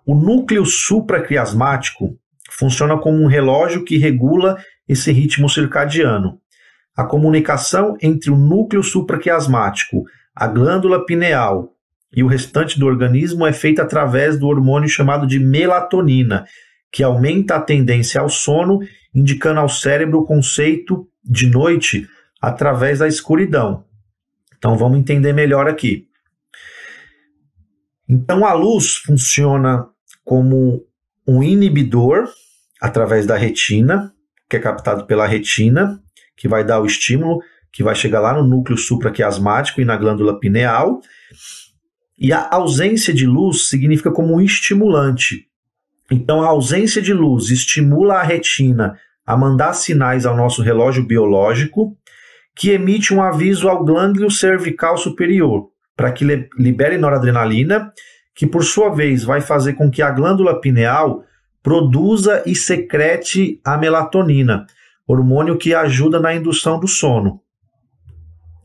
O 0.05 0.13
núcleo 0.13 0.63
supracriasmático 0.63 2.19
funciona 2.49 2.97
como 2.97 3.21
um 3.21 3.27
relógio 3.27 3.83
que 3.83 3.97
regula 3.97 4.57
esse 4.87 5.11
ritmo 5.11 5.49
circadiano. 5.49 6.39
A 6.95 7.03
comunicação 7.03 7.95
entre 8.01 8.29
o 8.31 8.35
núcleo 8.35 8.83
supraquiasmático, 8.83 10.03
a 10.35 10.47
glândula 10.47 11.05
pineal 11.05 11.73
e 12.13 12.23
o 12.23 12.27
restante 12.27 12.79
do 12.79 12.85
organismo 12.85 13.45
é 13.45 13.53
feita 13.53 13.83
através 13.83 14.37
do 14.39 14.47
hormônio 14.47 14.89
chamado 14.89 15.27
de 15.27 15.39
melatonina, 15.39 16.45
que 16.91 17.03
aumenta 17.03 17.55
a 17.55 17.61
tendência 17.61 18.19
ao 18.19 18.29
sono, 18.29 18.79
indicando 19.13 19.59
ao 19.59 19.69
cérebro 19.69 20.19
o 20.19 20.25
conceito 20.25 21.07
de 21.23 21.47
noite 21.47 22.07
através 22.41 22.99
da 22.99 23.07
escuridão. 23.07 23.85
Então 24.57 24.75
vamos 24.75 24.99
entender 24.99 25.33
melhor 25.33 25.67
aqui. 25.67 26.07
Então 28.07 28.43
a 28.43 28.53
luz 28.53 28.95
funciona 28.95 29.85
como 30.25 30.83
um 31.29 31.43
inibidor 31.43 32.27
através 32.81 33.25
da 33.27 33.37
retina, 33.37 34.11
que 34.49 34.57
é 34.57 34.59
captado 34.59 35.05
pela 35.05 35.27
retina, 35.27 36.01
que 36.35 36.47
vai 36.47 36.63
dar 36.63 36.81
o 36.81 36.85
estímulo, 36.85 37.39
que 37.71 37.83
vai 37.83 37.93
chegar 37.93 38.19
lá 38.19 38.33
no 38.33 38.43
núcleo 38.43 38.77
supraquiasmático 38.77 39.79
e 39.79 39.85
na 39.85 39.95
glândula 39.95 40.39
pineal. 40.39 40.99
E 42.17 42.33
a 42.33 42.49
ausência 42.51 43.13
de 43.13 43.27
luz 43.27 43.69
significa 43.69 44.11
como 44.11 44.35
um 44.35 44.41
estimulante. 44.41 45.45
Então 46.11 46.41
a 46.41 46.47
ausência 46.47 47.01
de 47.01 47.13
luz 47.13 47.51
estimula 47.51 48.15
a 48.15 48.23
retina 48.23 48.97
a 49.25 49.37
mandar 49.37 49.73
sinais 49.73 50.25
ao 50.25 50.35
nosso 50.35 50.63
relógio 50.63 51.05
biológico, 51.05 51.95
que 52.55 52.71
emite 52.71 53.13
um 53.13 53.21
aviso 53.21 53.69
ao 53.69 53.85
glândulo 53.85 54.31
cervical 54.31 54.97
superior, 54.97 55.69
para 55.95 56.11
que 56.11 56.25
libere 56.57 56.97
noradrenalina, 56.97 57.93
que 58.39 58.47
por 58.47 58.63
sua 58.63 58.87
vez 58.87 59.25
vai 59.25 59.41
fazer 59.41 59.73
com 59.73 59.91
que 59.91 60.01
a 60.01 60.09
glândula 60.09 60.61
pineal 60.61 61.25
produza 61.61 62.41
e 62.45 62.55
secrete 62.55 63.59
a 63.65 63.77
melatonina. 63.77 64.65
hormônio 65.05 65.57
que 65.57 65.75
ajuda 65.75 66.21
na 66.21 66.33
indução 66.33 66.79
do 66.79 66.87
sono. 66.87 67.41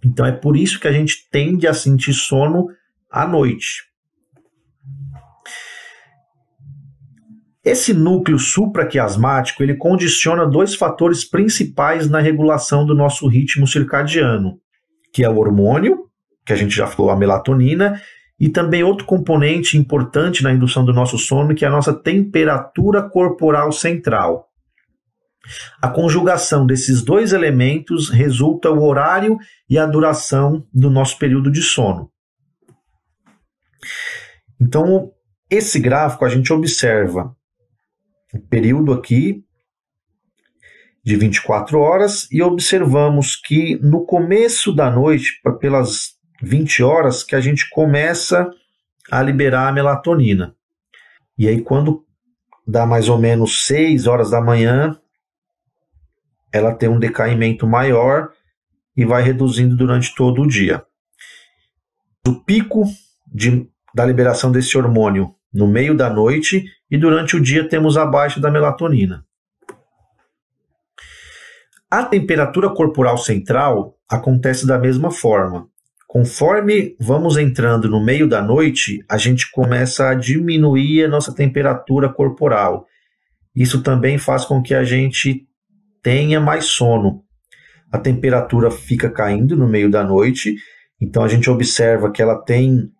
Então 0.05 0.25
é 0.25 0.31
por 0.31 0.57
isso 0.57 0.79
que 0.79 0.87
a 0.87 0.93
gente 0.93 1.29
tende 1.29 1.67
a 1.67 1.75
sentir 1.75 2.15
sono 2.15 2.69
à 3.11 3.27
noite. 3.27 3.83
Esse 7.65 7.93
núcleo 7.93 8.39
supraquiasmático 8.39 9.61
ele 9.61 9.75
condiciona 9.75 10.47
dois 10.47 10.77
fatores 10.77 11.25
principais 11.25 12.09
na 12.09 12.21
regulação 12.21 12.87
do 12.87 12.95
nosso 12.95 13.27
ritmo 13.27 13.67
circadiano, 13.67 14.61
que 15.13 15.25
é 15.25 15.29
o 15.29 15.37
hormônio, 15.37 16.05
que 16.47 16.53
a 16.53 16.57
gente 16.57 16.77
já 16.77 16.87
falou, 16.87 17.11
a 17.11 17.17
melatonina, 17.17 18.01
e 18.39 18.49
também 18.49 18.83
outro 18.83 19.07
componente 19.07 19.79
importante 19.79 20.43
na 20.43 20.53
indução 20.53 20.85
do 20.85 20.93
nosso 20.93 21.17
sono, 21.17 21.55
que 21.55 21.65
é 21.65 21.69
a 21.69 21.71
nossa 21.71 21.95
temperatura 21.95 23.03
corporal 23.03 23.71
central. 23.71 24.49
A 25.81 25.89
conjugação 25.89 26.67
desses 26.67 27.03
dois 27.03 27.33
elementos 27.33 28.09
resulta 28.09 28.71
o 28.71 28.83
horário 28.83 29.39
e 29.69 29.79
a 29.79 29.87
duração 29.87 30.67
do 30.73 30.91
nosso 30.91 31.19
período 31.19 31.51
de 31.51 31.63
sono. 31.63 32.11
Então, 34.61 35.13
esse 35.51 35.79
gráfico 35.79 36.25
a 36.25 36.29
gente 36.29 36.53
observa 36.53 37.37
o 38.33 38.41
período 38.41 38.93
aqui 38.93 39.45
de 41.05 41.17
24 41.17 41.79
horas 41.79 42.27
e 42.33 42.43
observamos 42.43 43.37
que 43.37 43.79
no 43.83 44.07
começo 44.07 44.75
da 44.75 44.91
noite, 44.91 45.41
pelas 45.61 46.14
20 46.45 46.83
horas, 46.83 47.23
que 47.23 47.35
a 47.35 47.41
gente 47.41 47.69
começa 47.71 48.51
a 49.11 49.23
liberar 49.23 49.69
a 49.69 49.73
melatonina. 49.73 50.55
E 51.37 51.49
aí, 51.49 51.61
quando 51.61 52.05
dá 52.67 52.87
mais 52.87 53.09
ou 53.09 53.19
menos 53.19 53.67
6 53.67 54.07
horas 54.07 54.31
da 54.31 54.41
manhã, 54.41 54.99
ela 56.53 56.75
tem 56.75 56.89
um 56.89 56.99
decaimento 56.99 57.67
maior 57.67 58.31
e 58.97 59.05
vai 59.05 59.23
reduzindo 59.23 59.77
durante 59.77 60.15
todo 60.15 60.43
o 60.43 60.47
dia. 60.47 60.85
O 62.27 62.35
pico 62.35 62.85
de, 63.27 63.69
da 63.93 64.07
liberação 64.07 64.53
desse 64.53 64.79
hormônio 64.79 65.35
no 65.53 65.67
meio 65.67 65.97
da 65.97 66.09
noite 66.09 66.65
e 66.91 66.97
durante 66.97 67.37
o 67.37 67.43
dia 67.43 67.69
temos 67.69 67.97
a 67.97 68.07
baixa 68.07 68.41
da 68.41 68.51
melatonina. 68.51 69.27
A 71.91 72.05
temperatura 72.05 72.71
corporal 72.71 73.19
central 73.19 73.97
acontece 74.09 74.67
da 74.67 74.79
mesma 74.79 75.11
forma. 75.11 75.69
Conforme 76.15 76.95
vamos 77.01 77.37
entrando 77.37 77.89
no 77.89 78.01
meio 78.01 78.29
da 78.29 78.41
noite, 78.41 79.05
a 79.11 79.19
gente 79.19 79.51
começa 79.51 80.11
a 80.11 80.15
diminuir 80.15 81.03
a 81.03 81.09
nossa 81.09 81.35
temperatura 81.35 82.09
corporal. 82.09 82.87
Isso 83.53 83.83
também 83.83 84.17
faz 84.17 84.45
com 84.45 84.63
que 84.63 84.75
a 84.75 84.85
gente 84.85 85.45
tenha 86.01 86.41
mais 86.41 86.67
sono. 86.67 87.25
A 87.91 87.99
temperatura 87.99 88.71
fica 88.71 89.11
caindo 89.11 89.57
no 89.57 89.67
meio 89.67 89.91
da 89.91 90.05
noite, 90.05 90.55
então 91.01 91.25
a 91.25 91.27
gente 91.27 91.51
observa 91.51 92.13
que 92.13 92.23
ela 92.23 92.41
tem 92.41 92.93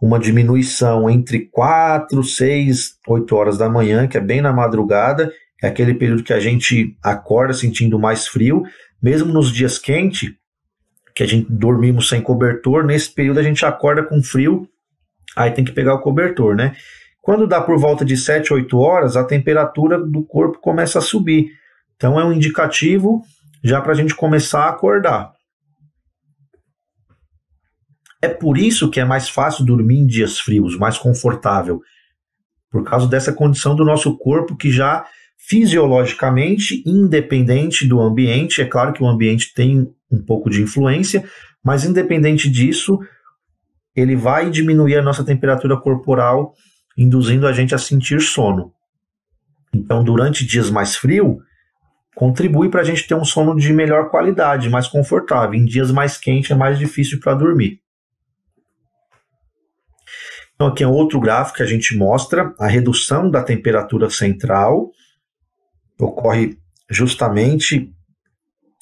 uma 0.00 0.20
diminuição 0.20 1.10
entre 1.10 1.48
4, 1.50 2.22
6, 2.22 2.98
8 3.08 3.34
horas 3.34 3.58
da 3.58 3.68
manhã, 3.68 4.06
que 4.06 4.16
é 4.16 4.20
bem 4.20 4.40
na 4.40 4.52
madrugada, 4.52 5.32
é 5.60 5.66
aquele 5.66 5.94
período 5.94 6.22
que 6.22 6.32
a 6.32 6.38
gente 6.38 6.96
acorda 7.02 7.52
sentindo 7.52 7.98
mais 7.98 8.28
frio, 8.28 8.62
mesmo 9.02 9.32
nos 9.32 9.50
dias 9.50 9.76
quentes, 9.76 10.30
que 11.22 11.24
a 11.24 11.28
gente 11.28 11.52
dormimos 11.52 12.08
sem 12.08 12.20
cobertor, 12.20 12.84
nesse 12.84 13.10
período 13.12 13.38
a 13.38 13.42
gente 13.42 13.64
acorda 13.64 14.02
com 14.02 14.20
frio, 14.22 14.68
aí 15.36 15.52
tem 15.52 15.64
que 15.64 15.72
pegar 15.72 15.94
o 15.94 16.00
cobertor, 16.00 16.56
né? 16.56 16.74
Quando 17.20 17.46
dá 17.46 17.60
por 17.60 17.78
volta 17.78 18.04
de 18.04 18.16
7, 18.16 18.52
8 18.52 18.76
horas, 18.78 19.16
a 19.16 19.24
temperatura 19.24 19.98
do 19.98 20.24
corpo 20.24 20.58
começa 20.58 20.98
a 20.98 21.02
subir. 21.02 21.52
Então 21.94 22.18
é 22.18 22.24
um 22.24 22.32
indicativo 22.32 23.22
já 23.62 23.80
para 23.80 23.92
a 23.92 23.94
gente 23.94 24.14
começar 24.14 24.64
a 24.64 24.70
acordar. 24.70 25.32
É 28.20 28.28
por 28.28 28.58
isso 28.58 28.90
que 28.90 28.98
é 28.98 29.04
mais 29.04 29.28
fácil 29.28 29.64
dormir 29.64 29.98
em 29.98 30.06
dias 30.06 30.40
frios, 30.40 30.76
mais 30.76 30.98
confortável, 30.98 31.80
por 32.70 32.82
causa 32.82 33.06
dessa 33.06 33.32
condição 33.32 33.76
do 33.76 33.84
nosso 33.84 34.16
corpo 34.18 34.56
que 34.56 34.70
já 34.70 35.06
fisiologicamente, 35.36 36.82
independente 36.86 37.86
do 37.86 38.00
ambiente, 38.00 38.60
é 38.60 38.64
claro 38.64 38.92
que 38.92 39.02
o 39.02 39.08
ambiente 39.08 39.52
tem 39.54 39.88
um 40.12 40.22
pouco 40.22 40.50
de 40.50 40.62
influência, 40.62 41.24
mas 41.64 41.84
independente 41.84 42.50
disso, 42.50 42.98
ele 43.96 44.14
vai 44.14 44.50
diminuir 44.50 44.96
a 44.96 45.02
nossa 45.02 45.24
temperatura 45.24 45.76
corporal 45.80 46.54
induzindo 46.96 47.46
a 47.46 47.52
gente 47.52 47.74
a 47.74 47.78
sentir 47.78 48.20
sono. 48.20 48.72
Então, 49.74 50.04
durante 50.04 50.46
dias 50.46 50.70
mais 50.70 50.94
frios, 50.94 51.36
contribui 52.14 52.68
para 52.68 52.82
a 52.82 52.84
gente 52.84 53.06
ter 53.06 53.14
um 53.14 53.24
sono 53.24 53.56
de 53.56 53.72
melhor 53.72 54.10
qualidade, 54.10 54.68
mais 54.68 54.86
confortável. 54.86 55.54
Em 55.54 55.64
dias 55.64 55.90
mais 55.90 56.18
quentes 56.18 56.50
é 56.50 56.54
mais 56.54 56.78
difícil 56.78 57.18
para 57.20 57.34
dormir. 57.34 57.80
Então, 60.54 60.66
aqui 60.66 60.84
é 60.84 60.86
outro 60.86 61.18
gráfico 61.18 61.56
que 61.56 61.62
a 61.62 61.66
gente 61.66 61.96
mostra 61.96 62.54
a 62.60 62.66
redução 62.66 63.30
da 63.30 63.42
temperatura 63.42 64.10
central. 64.10 64.90
Ocorre 65.98 66.58
justamente 66.90 67.90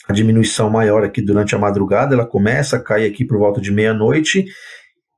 a 0.09 0.13
diminuição 0.13 0.71
maior 0.71 1.05
aqui 1.05 1.21
durante 1.23 1.55
a 1.55 1.59
madrugada, 1.59 2.15
ela 2.15 2.27
começa 2.27 2.77
a 2.77 2.83
cair 2.83 3.07
aqui 3.07 3.25
por 3.25 3.39
volta 3.39 3.61
de 3.61 3.71
meia-noite, 3.71 4.45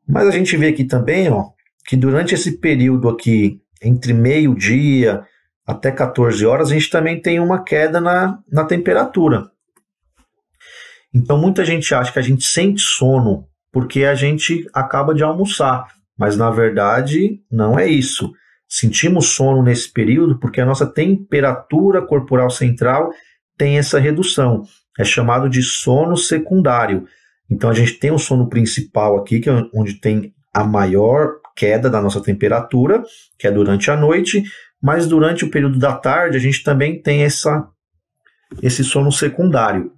mas 0.09 0.27
a 0.27 0.31
gente 0.31 0.57
vê 0.57 0.68
aqui 0.68 0.85
também, 0.85 1.31
ó, 1.31 1.47
que 1.87 1.97
durante 1.97 2.35
esse 2.35 2.59
período 2.59 3.09
aqui, 3.09 3.61
entre 3.83 4.12
meio-dia 4.12 5.23
até 5.66 5.90
14 5.90 6.45
horas, 6.45 6.71
a 6.71 6.75
gente 6.75 6.90
também 6.90 7.21
tem 7.21 7.40
uma 7.40 7.62
queda 7.62 8.01
na, 8.01 8.38
na 8.51 8.64
temperatura. 8.64 9.51
Então 11.14 11.38
muita 11.38 11.64
gente 11.64 11.95
acha 11.95 12.12
que 12.12 12.18
a 12.18 12.23
gente 12.23 12.45
sente 12.45 12.81
sono 12.81 13.47
porque 13.73 14.05
a 14.05 14.14
gente 14.14 14.66
acaba 14.75 15.14
de 15.14 15.23
almoçar, 15.23 15.87
mas 16.18 16.37
na 16.37 16.51
verdade 16.51 17.40
não 17.51 17.79
é 17.79 17.87
isso. 17.87 18.33
Sentimos 18.68 19.29
sono 19.29 19.62
nesse 19.62 19.92
período 19.92 20.38
porque 20.38 20.61
a 20.61 20.66
nossa 20.66 20.87
temperatura 20.87 22.03
corporal 22.03 22.51
central 22.51 23.11
tem 23.57 23.79
essa 23.79 23.99
redução. 23.99 24.65
É 24.99 25.05
chamado 25.05 25.49
de 25.49 25.62
sono 25.62 26.17
secundário. 26.17 27.07
Então 27.51 27.71
a 27.71 27.75
gente 27.75 27.95
tem 27.95 28.11
o 28.11 28.19
sono 28.19 28.49
principal 28.49 29.17
aqui, 29.17 29.41
que 29.41 29.49
é 29.49 29.67
onde 29.75 29.95
tem 29.95 30.35
a 30.53 30.65
maior 30.65 31.37
queda 31.57 31.88
da 31.88 32.01
nossa 32.01 32.21
temperatura, 32.21 33.03
que 33.38 33.47
é 33.47 33.51
durante 33.51 33.91
a 33.91 33.97
noite, 33.97 34.43
mas 34.83 35.07
durante 35.07 35.45
o 35.45 35.51
período 35.51 35.79
da 35.79 35.95
tarde 35.95 36.37
a 36.37 36.41
gente 36.41 36.62
também 36.62 37.01
tem 37.01 37.23
essa, 37.23 37.69
esse 38.62 38.83
sono 38.83 39.12
secundário. 39.12 39.93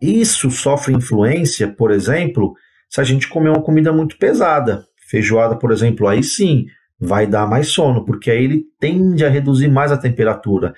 Isso 0.00 0.50
sofre 0.50 0.94
influência, 0.94 1.68
por 1.68 1.90
exemplo, 1.90 2.54
se 2.88 3.00
a 3.00 3.04
gente 3.04 3.28
comer 3.28 3.50
uma 3.50 3.62
comida 3.62 3.92
muito 3.92 4.16
pesada. 4.16 4.84
Feijoada, 5.08 5.56
por 5.56 5.72
exemplo, 5.72 6.06
aí 6.06 6.22
sim 6.22 6.66
vai 6.98 7.26
dar 7.26 7.46
mais 7.46 7.68
sono, 7.68 8.04
porque 8.04 8.30
aí 8.30 8.44
ele 8.44 8.64
tende 8.78 9.24
a 9.24 9.28
reduzir 9.28 9.68
mais 9.68 9.90
a 9.90 9.96
temperatura. 9.96 10.74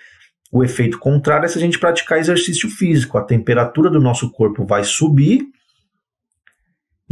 O 0.53 0.63
efeito 0.63 0.99
contrário 0.99 1.47
é 1.47 1.49
se 1.49 1.59
a 1.59 1.61
gente 1.61 1.79
praticar 1.79 2.19
exercício 2.19 2.69
físico, 2.69 3.17
a 3.17 3.25
temperatura 3.25 3.89
do 3.91 4.01
nosso 4.01 4.31
corpo 4.31 4.67
vai 4.67 4.85
subir 4.85 5.49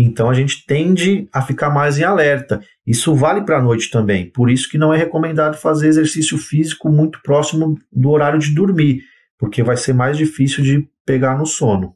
então 0.02 0.30
a 0.30 0.34
gente 0.34 0.64
tende 0.64 1.28
a 1.30 1.42
ficar 1.42 1.68
mais 1.68 1.98
em 1.98 2.04
alerta. 2.04 2.62
Isso 2.86 3.14
vale 3.14 3.42
para 3.42 3.58
a 3.58 3.62
noite 3.62 3.90
também. 3.90 4.30
Por 4.30 4.50
isso 4.50 4.68
que 4.68 4.78
não 4.78 4.94
é 4.94 4.96
recomendado 4.96 5.58
fazer 5.58 5.88
exercício 5.88 6.38
físico 6.38 6.88
muito 6.88 7.20
próximo 7.22 7.76
do 7.92 8.08
horário 8.08 8.38
de 8.38 8.54
dormir, 8.54 9.02
porque 9.38 9.62
vai 9.62 9.76
ser 9.76 9.92
mais 9.92 10.16
difícil 10.16 10.64
de 10.64 10.88
pegar 11.04 11.36
no 11.36 11.44
sono. 11.44 11.94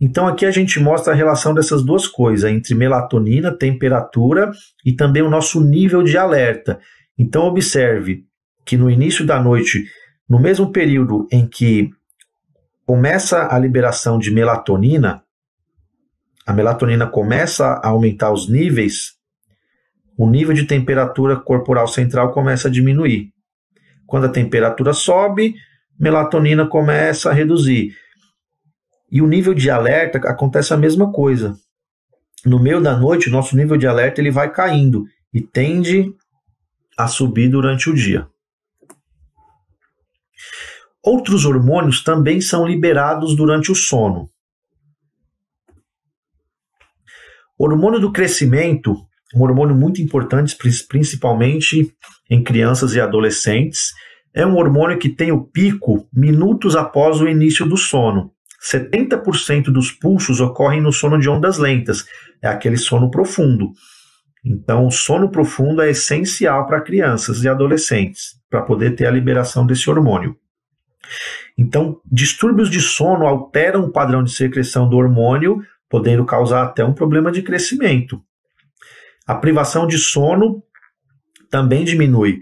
Então 0.00 0.28
aqui 0.28 0.46
a 0.46 0.50
gente 0.52 0.78
mostra 0.78 1.12
a 1.12 1.16
relação 1.16 1.52
dessas 1.52 1.84
duas 1.84 2.06
coisas, 2.06 2.48
entre 2.48 2.72
melatonina, 2.76 3.50
temperatura 3.50 4.52
e 4.86 4.92
também 4.92 5.22
o 5.22 5.30
nosso 5.30 5.60
nível 5.60 6.04
de 6.04 6.16
alerta. 6.16 6.78
Então 7.18 7.46
observe 7.46 8.27
que 8.68 8.76
no 8.76 8.90
início 8.90 9.24
da 9.24 9.42
noite, 9.42 9.86
no 10.28 10.38
mesmo 10.38 10.70
período 10.70 11.26
em 11.32 11.48
que 11.48 11.88
começa 12.84 13.48
a 13.50 13.58
liberação 13.58 14.18
de 14.18 14.30
melatonina, 14.30 15.22
a 16.46 16.52
melatonina 16.52 17.06
começa 17.06 17.64
a 17.64 17.88
aumentar 17.88 18.30
os 18.30 18.46
níveis, 18.46 19.14
o 20.18 20.28
nível 20.28 20.52
de 20.52 20.66
temperatura 20.66 21.34
corporal 21.34 21.88
central 21.88 22.30
começa 22.30 22.68
a 22.68 22.70
diminuir. 22.70 23.32
Quando 24.06 24.26
a 24.26 24.32
temperatura 24.32 24.92
sobe, 24.92 25.54
melatonina 25.98 26.66
começa 26.66 27.30
a 27.30 27.32
reduzir. 27.32 27.96
E 29.10 29.22
o 29.22 29.26
nível 29.26 29.54
de 29.54 29.70
alerta 29.70 30.18
acontece 30.28 30.74
a 30.74 30.76
mesma 30.76 31.10
coisa. 31.10 31.56
No 32.44 32.62
meio 32.62 32.82
da 32.82 32.94
noite, 32.94 33.30
o 33.30 33.32
nosso 33.32 33.56
nível 33.56 33.78
de 33.78 33.86
alerta 33.86 34.20
ele 34.20 34.30
vai 34.30 34.52
caindo 34.52 35.06
e 35.32 35.40
tende 35.40 36.12
a 36.98 37.08
subir 37.08 37.48
durante 37.48 37.88
o 37.88 37.94
dia. 37.94 38.28
Outros 41.10 41.46
hormônios 41.46 42.04
também 42.04 42.38
são 42.38 42.66
liberados 42.66 43.34
durante 43.34 43.72
o 43.72 43.74
sono. 43.74 44.28
O 47.58 47.64
hormônio 47.64 47.98
do 47.98 48.12
crescimento 48.12 48.94
um 49.34 49.40
hormônio 49.40 49.74
muito 49.74 50.02
importante, 50.02 50.54
principalmente 50.86 51.90
em 52.30 52.44
crianças 52.44 52.94
e 52.94 53.00
adolescentes. 53.00 53.94
É 54.34 54.44
um 54.44 54.56
hormônio 54.56 54.98
que 54.98 55.08
tem 55.08 55.32
o 55.32 55.44
pico 55.44 56.06
minutos 56.12 56.76
após 56.76 57.22
o 57.22 57.28
início 57.28 57.64
do 57.66 57.78
sono. 57.78 58.30
70% 58.70 59.72
dos 59.72 59.90
pulsos 59.90 60.40
ocorrem 60.40 60.82
no 60.82 60.92
sono 60.92 61.18
de 61.18 61.30
ondas 61.30 61.56
lentas, 61.56 62.04
é 62.42 62.48
aquele 62.48 62.76
sono 62.76 63.10
profundo. 63.10 63.70
Então, 64.44 64.86
o 64.86 64.90
sono 64.90 65.30
profundo 65.30 65.80
é 65.80 65.88
essencial 65.88 66.66
para 66.66 66.82
crianças 66.82 67.42
e 67.42 67.48
adolescentes, 67.48 68.34
para 68.50 68.60
poder 68.60 68.94
ter 68.94 69.06
a 69.06 69.10
liberação 69.10 69.64
desse 69.64 69.88
hormônio. 69.88 70.36
Então, 71.56 72.00
distúrbios 72.04 72.70
de 72.70 72.80
sono 72.80 73.26
alteram 73.26 73.84
o 73.84 73.90
padrão 73.90 74.22
de 74.22 74.32
secreção 74.32 74.88
do 74.88 74.96
hormônio, 74.96 75.62
podendo 75.88 76.24
causar 76.24 76.62
até 76.62 76.84
um 76.84 76.92
problema 76.92 77.32
de 77.32 77.42
crescimento. 77.42 78.22
A 79.26 79.34
privação 79.34 79.86
de 79.86 79.98
sono 79.98 80.62
também 81.50 81.84
diminui. 81.84 82.40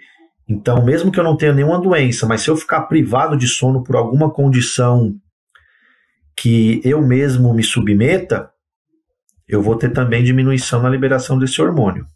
Então, 0.49 0.85
mesmo 0.85 1.11
que 1.11 1.19
eu 1.19 1.25
não 1.25 1.37
tenha 1.37 1.53
nenhuma 1.53 1.81
doença, 1.81 2.27
mas 2.27 2.43
se 2.43 2.51
eu 2.51 2.57
ficar 2.57 2.83
privado 2.83 3.37
de 3.37 3.49
sono 3.49 3.83
por 3.83 3.97
alguma 3.97 4.31
condição 4.31 5.15
que 6.37 6.81
eu 6.85 7.01
mesmo 7.03 7.53
me 7.55 7.65
submeta, 7.65 8.51
eu 9.49 9.63
vou 9.63 9.77
ter 9.77 9.93
também 9.93 10.23
diminuição 10.23 10.83
na 10.83 10.89
liberação 10.89 11.39
desse 11.39 11.61
hormônio. 11.61 12.07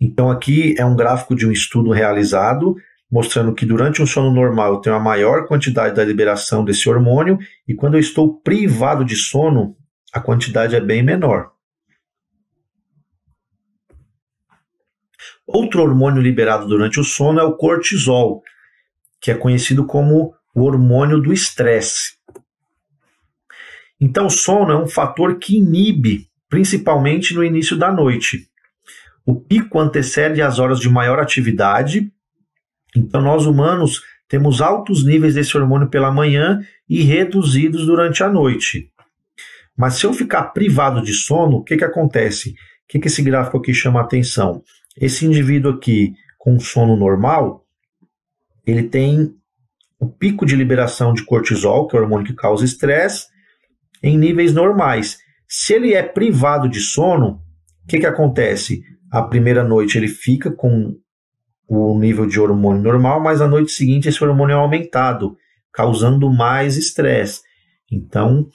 Então, 0.00 0.30
aqui 0.30 0.74
é 0.76 0.84
um 0.84 0.96
gráfico 0.96 1.34
de 1.34 1.46
um 1.46 1.52
estudo 1.52 1.90
realizado 1.90 2.76
mostrando 3.12 3.54
que 3.54 3.66
durante 3.66 4.00
um 4.00 4.06
sono 4.06 4.32
normal 4.32 4.72
eu 4.72 4.80
tenho 4.80 4.96
a 4.96 5.00
maior 5.00 5.46
quantidade 5.46 5.94
da 5.94 6.02
liberação 6.02 6.64
desse 6.64 6.88
hormônio 6.88 7.38
e 7.68 7.74
quando 7.74 7.94
eu 7.94 8.00
estou 8.00 8.40
privado 8.40 9.04
de 9.04 9.14
sono, 9.14 9.76
a 10.14 10.18
quantidade 10.18 10.74
é 10.74 10.80
bem 10.80 11.02
menor. 11.02 11.52
Outro 15.46 15.82
hormônio 15.82 16.22
liberado 16.22 16.66
durante 16.66 16.98
o 16.98 17.04
sono 17.04 17.38
é 17.38 17.42
o 17.42 17.54
cortisol, 17.54 18.42
que 19.20 19.30
é 19.30 19.34
conhecido 19.34 19.84
como 19.84 20.34
o 20.54 20.62
hormônio 20.62 21.20
do 21.20 21.34
estresse. 21.34 22.14
Então, 24.00 24.26
o 24.26 24.30
sono 24.30 24.72
é 24.72 24.76
um 24.76 24.88
fator 24.88 25.38
que 25.38 25.58
inibe, 25.58 26.28
principalmente 26.48 27.34
no 27.34 27.44
início 27.44 27.76
da 27.76 27.92
noite. 27.92 28.48
O 29.24 29.38
pico 29.38 29.78
antecede 29.78 30.40
as 30.40 30.58
horas 30.58 30.80
de 30.80 30.88
maior 30.88 31.20
atividade 31.20 32.10
então, 32.96 33.22
nós 33.22 33.46
humanos 33.46 34.02
temos 34.28 34.60
altos 34.60 35.04
níveis 35.04 35.34
desse 35.34 35.56
hormônio 35.56 35.88
pela 35.88 36.10
manhã 36.10 36.60
e 36.88 37.02
reduzidos 37.02 37.86
durante 37.86 38.22
a 38.22 38.28
noite. 38.28 38.90
Mas 39.76 39.94
se 39.94 40.04
eu 40.04 40.12
ficar 40.12 40.44
privado 40.52 41.02
de 41.02 41.12
sono, 41.12 41.58
o 41.58 41.64
que, 41.64 41.76
que 41.76 41.84
acontece? 41.84 42.50
O 42.50 42.54
que, 42.88 42.98
que 42.98 43.08
esse 43.08 43.22
gráfico 43.22 43.56
aqui 43.56 43.72
chama 43.72 44.00
a 44.00 44.04
atenção? 44.04 44.62
Esse 44.96 45.26
indivíduo 45.26 45.72
aqui 45.72 46.12
com 46.38 46.58
sono 46.58 46.96
normal, 46.96 47.64
ele 48.66 48.82
tem 48.82 49.34
o 49.98 50.08
pico 50.08 50.44
de 50.44 50.56
liberação 50.56 51.12
de 51.14 51.24
cortisol, 51.24 51.86
que 51.86 51.96
é 51.96 52.00
o 52.00 52.02
hormônio 52.02 52.26
que 52.26 52.34
causa 52.34 52.64
estresse, 52.64 53.26
em 54.02 54.18
níveis 54.18 54.52
normais. 54.52 55.18
Se 55.48 55.74
ele 55.74 55.94
é 55.94 56.02
privado 56.02 56.68
de 56.68 56.80
sono, 56.80 57.40
o 57.84 57.86
que, 57.86 58.00
que 58.00 58.06
acontece? 58.06 58.82
A 59.10 59.22
primeira 59.22 59.62
noite 59.62 59.96
ele 59.96 60.08
fica 60.08 60.50
com 60.50 60.96
o 61.68 61.98
nível 61.98 62.26
de 62.26 62.40
hormônio 62.40 62.82
normal, 62.82 63.20
mas 63.20 63.40
à 63.40 63.48
noite 63.48 63.72
seguinte 63.72 64.08
esse 64.08 64.22
hormônio 64.22 64.54
é 64.54 64.56
aumentado, 64.56 65.36
causando 65.72 66.30
mais 66.30 66.76
estresse. 66.76 67.42
Então, 67.90 68.48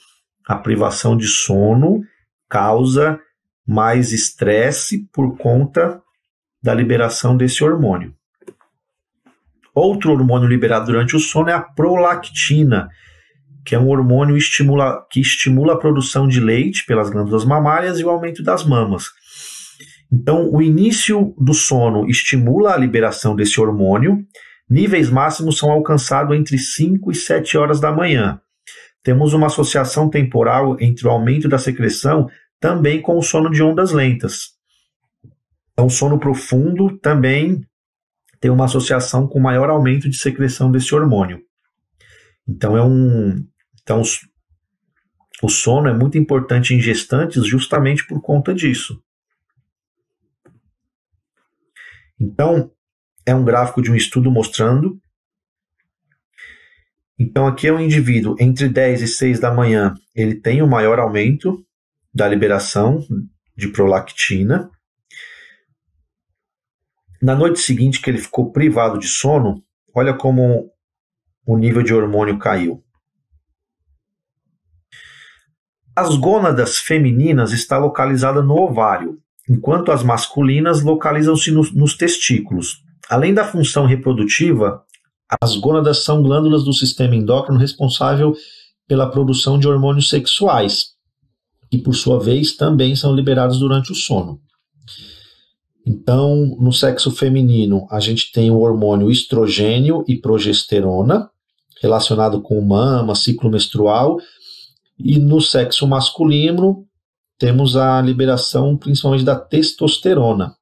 a 0.46 0.56
privação 0.56 1.16
de 1.16 1.26
sono 1.26 2.02
causa 2.48 3.20
mais 3.66 4.12
estresse 4.12 5.06
por 5.12 5.36
conta 5.36 6.00
da 6.62 6.74
liberação 6.74 7.36
desse 7.36 7.62
hormônio. 7.62 8.14
Outro 9.74 10.10
hormônio 10.12 10.48
liberado 10.48 10.86
durante 10.86 11.14
o 11.14 11.20
sono 11.20 11.50
é 11.50 11.52
a 11.52 11.60
prolactina, 11.60 12.88
que 13.64 13.74
é 13.74 13.78
um 13.78 13.88
hormônio 13.88 14.36
estimula, 14.36 15.06
que 15.10 15.20
estimula 15.20 15.74
a 15.74 15.78
produção 15.78 16.26
de 16.26 16.40
leite 16.40 16.86
pelas 16.86 17.10
glândulas 17.10 17.44
mamárias 17.44 17.98
e 17.98 18.04
o 18.04 18.10
aumento 18.10 18.42
das 18.42 18.64
mamas. 18.64 19.10
Então, 20.10 20.50
o 20.50 20.62
início 20.62 21.34
do 21.38 21.52
sono 21.52 22.08
estimula 22.08 22.74
a 22.74 22.76
liberação 22.76 23.36
desse 23.36 23.60
hormônio. 23.60 24.24
Níveis 24.68 25.10
máximos 25.10 25.58
são 25.58 25.70
alcançados 25.70 26.36
entre 26.36 26.58
5 26.58 27.10
e 27.10 27.14
7 27.14 27.58
horas 27.58 27.78
da 27.78 27.92
manhã. 27.92 28.40
Temos 29.02 29.34
uma 29.34 29.46
associação 29.46 30.08
temporal 30.08 30.76
entre 30.80 31.06
o 31.06 31.10
aumento 31.10 31.48
da 31.48 31.58
secreção 31.58 32.28
também 32.60 33.00
com 33.00 33.16
o 33.16 33.22
sono 33.22 33.50
de 33.50 33.62
ondas 33.62 33.92
lentas. 33.92 34.50
Então, 35.72 35.86
o 35.86 35.90
sono 35.90 36.18
profundo 36.18 36.98
também 36.98 37.64
tem 38.40 38.50
uma 38.50 38.64
associação 38.64 39.26
com 39.26 39.38
maior 39.38 39.70
aumento 39.70 40.08
de 40.08 40.16
secreção 40.16 40.70
desse 40.70 40.94
hormônio. 40.94 41.40
Então, 42.46 42.76
é 42.76 42.82
um. 42.82 43.44
Então, 43.82 44.02
o 45.42 45.48
sono 45.48 45.88
é 45.88 45.94
muito 45.94 46.18
importante 46.18 46.74
em 46.74 46.80
gestantes 46.80 47.46
justamente 47.46 48.06
por 48.06 48.20
conta 48.20 48.54
disso. 48.54 49.00
Então, 52.20 52.72
é 53.24 53.34
um 53.34 53.44
gráfico 53.44 53.80
de 53.80 53.90
um 53.90 53.94
estudo 53.94 54.30
mostrando. 54.30 55.00
Então, 57.18 57.46
aqui 57.46 57.66
é 57.66 57.72
um 57.72 57.80
indivíduo 57.80 58.36
entre 58.40 58.68
10 58.68 59.02
e 59.02 59.08
6 59.08 59.40
da 59.40 59.52
manhã, 59.52 59.94
ele 60.14 60.36
tem 60.36 60.62
o 60.62 60.64
um 60.64 60.68
maior 60.68 60.98
aumento 60.98 61.64
da 62.14 62.26
liberação 62.28 63.00
de 63.56 63.68
prolactina. 63.68 64.70
Na 67.20 67.34
noite 67.34 67.60
seguinte, 67.60 68.00
que 68.00 68.08
ele 68.08 68.18
ficou 68.18 68.52
privado 68.52 68.98
de 68.98 69.08
sono, 69.08 69.62
olha 69.94 70.14
como 70.14 70.72
o 71.44 71.56
nível 71.56 71.82
de 71.82 71.92
hormônio 71.92 72.38
caiu. 72.38 72.84
As 75.94 76.14
gônadas 76.16 76.78
femininas 76.78 77.50
está 77.50 77.76
localizada 77.78 78.40
no 78.40 78.54
ovário 78.54 79.20
enquanto 79.48 79.90
as 79.90 80.02
masculinas 80.02 80.82
localizam-se 80.82 81.50
no, 81.50 81.62
nos 81.72 81.96
testículos. 81.96 82.82
Além 83.08 83.32
da 83.32 83.44
função 83.44 83.86
reprodutiva, 83.86 84.82
as 85.40 85.56
gônadas 85.56 86.04
são 86.04 86.22
glândulas 86.22 86.64
do 86.64 86.72
sistema 86.72 87.14
endócrino 87.14 87.58
responsável 87.58 88.34
pela 88.86 89.10
produção 89.10 89.58
de 89.58 89.68
hormônios 89.68 90.08
sexuais, 90.08 90.88
que 91.70 91.78
por 91.78 91.94
sua 91.94 92.18
vez 92.18 92.56
também 92.56 92.96
são 92.96 93.14
liberados 93.14 93.58
durante 93.58 93.92
o 93.92 93.94
sono. 93.94 94.40
Então, 95.86 96.56
no 96.60 96.72
sexo 96.72 97.10
feminino, 97.10 97.86
a 97.90 98.00
gente 98.00 98.30
tem 98.32 98.50
o 98.50 98.58
hormônio 98.58 99.10
estrogênio 99.10 100.04
e 100.06 100.16
progesterona, 100.16 101.30
relacionado 101.82 102.42
com 102.42 102.60
mama, 102.60 103.14
ciclo 103.14 103.50
menstrual, 103.50 104.18
e 104.98 105.18
no 105.18 105.40
sexo 105.40 105.86
masculino, 105.86 106.87
temos 107.38 107.76
a 107.76 108.00
liberação 108.00 108.76
principalmente 108.76 109.24
da 109.24 109.38
testosterona, 109.38 110.56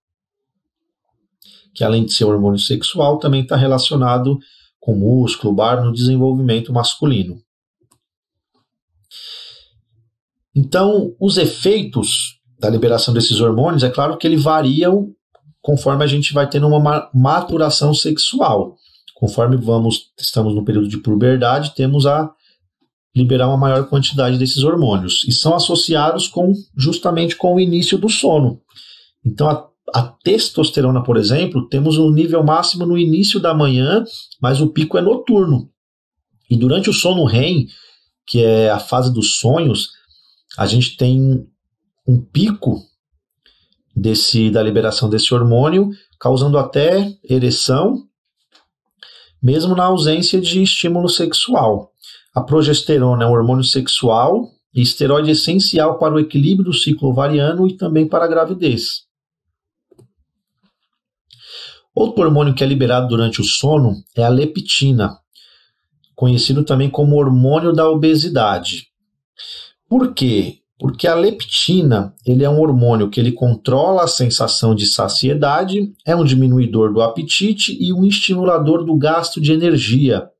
que 1.75 1.83
além 1.83 2.05
de 2.05 2.13
ser 2.13 2.25
hormônio 2.25 2.59
sexual, 2.59 3.19
também 3.19 3.43
está 3.43 3.57
relacionado 3.57 4.39
com 4.79 4.95
músculo, 4.95 5.55
bar 5.55 5.85
no 5.85 5.93
desenvolvimento 5.93 6.73
masculino. 6.73 7.41
Então, 10.55 11.15
os 11.21 11.37
efeitos 11.37 12.41
da 12.59 12.71
liberação 12.71 13.13
desses 13.13 13.41
hormônios, 13.41 13.83
é 13.83 13.91
claro 13.91 14.17
que 14.17 14.27
eles 14.27 14.43
variam 14.43 15.15
conforme 15.61 16.05
a 16.05 16.07
gente 16.07 16.33
vai 16.33 16.49
tendo 16.49 16.69
uma 16.69 17.11
maturação 17.13 17.93
sexual. 17.93 18.77
Conforme 19.17 19.57
vamos, 19.57 20.13
estamos 20.17 20.55
no 20.55 20.65
período 20.65 20.87
de 20.87 20.99
puberdade, 20.99 21.75
temos 21.75 22.07
a 22.07 22.33
liberar 23.17 23.49
uma 23.49 23.57
maior 23.57 23.89
quantidade 23.89 24.37
desses 24.37 24.63
hormônios 24.63 25.25
e 25.27 25.33
são 25.33 25.55
associados 25.55 26.29
com 26.29 26.53
justamente 26.77 27.35
com 27.35 27.55
o 27.55 27.61
início 27.61 27.97
do 27.97 28.11
sono. 28.11 28.61
Então 29.25 29.49
a, 29.49 29.67
a 29.95 30.03
testosterona, 30.03 31.03
por 31.03 31.17
exemplo, 31.17 31.67
temos 31.67 31.97
um 31.97 32.11
nível 32.11 32.45
máximo 32.45 32.85
no 32.85 32.99
início 32.99 33.41
da 33.41 33.55
manhã, 33.55 34.05
mas 34.39 34.61
o 34.61 34.69
pico 34.69 34.99
é 34.99 35.01
noturno. 35.01 35.71
E 36.51 36.59
durante 36.59 36.91
o 36.91 36.93
sono 36.93 37.25
REM, 37.25 37.67
que 38.27 38.45
é 38.45 38.71
a 38.71 38.79
fase 38.79 39.13
dos 39.13 39.39
sonhos, 39.39 39.93
a 40.59 40.67
gente 40.67 40.99
tem 40.99 41.47
um 42.07 42.21
pico 42.21 42.83
desse 43.97 44.51
da 44.51 44.63
liberação 44.63 45.09
desse 45.09 45.33
hormônio, 45.33 45.89
causando 46.21 46.59
até 46.59 47.17
ereção, 47.25 48.05
mesmo 49.43 49.75
na 49.75 49.85
ausência 49.85 50.39
de 50.39 50.63
estímulo 50.63 51.09
sexual. 51.09 51.93
A 52.37 52.43
progesterona 52.43 53.25
é 53.25 53.27
um 53.27 53.33
hormônio 53.33 53.65
sexual 53.65 54.51
e 54.75 54.83
esteroide 54.83 55.31
essencial 55.31 55.97
para 55.97 56.13
o 56.13 56.21
equilíbrio 56.21 56.67
do 56.67 56.75
ciclo 56.75 57.09
ovariano 57.09 57.67
e 57.67 57.75
também 57.79 58.07
para 58.07 58.27
a 58.27 58.29
gravidez. 58.29 59.07
Outro 61.95 62.23
hormônio 62.23 62.55
que 62.55 62.63
é 62.63 62.67
liberado 62.67 63.09
durante 63.09 63.41
o 63.41 63.45
sono 63.45 63.95
é 64.15 64.23
a 64.23 64.29
leptina, 64.29 65.17
conhecido 66.15 66.63
também 66.63 66.91
como 66.91 67.17
hormônio 67.17 67.73
da 67.73 67.89
obesidade. 67.89 68.89
Por 69.89 70.13
quê? 70.13 70.59
Porque 70.79 71.09
a 71.09 71.15
leptina, 71.15 72.15
ele 72.27 72.45
é 72.45 72.51
um 72.51 72.61
hormônio 72.61 73.09
que 73.09 73.19
ele 73.19 73.33
controla 73.33 74.05
a 74.05 74.09
sensação 74.09 74.75
de 74.75 74.85
saciedade, 74.85 75.91
é 76.05 76.15
um 76.15 76.23
diminuidor 76.23 76.93
do 76.93 77.01
apetite 77.01 77.75
e 77.81 77.95
um 77.95 78.05
estimulador 78.05 78.85
do 78.85 78.95
gasto 78.95 79.41
de 79.41 79.53
energia. 79.53 80.31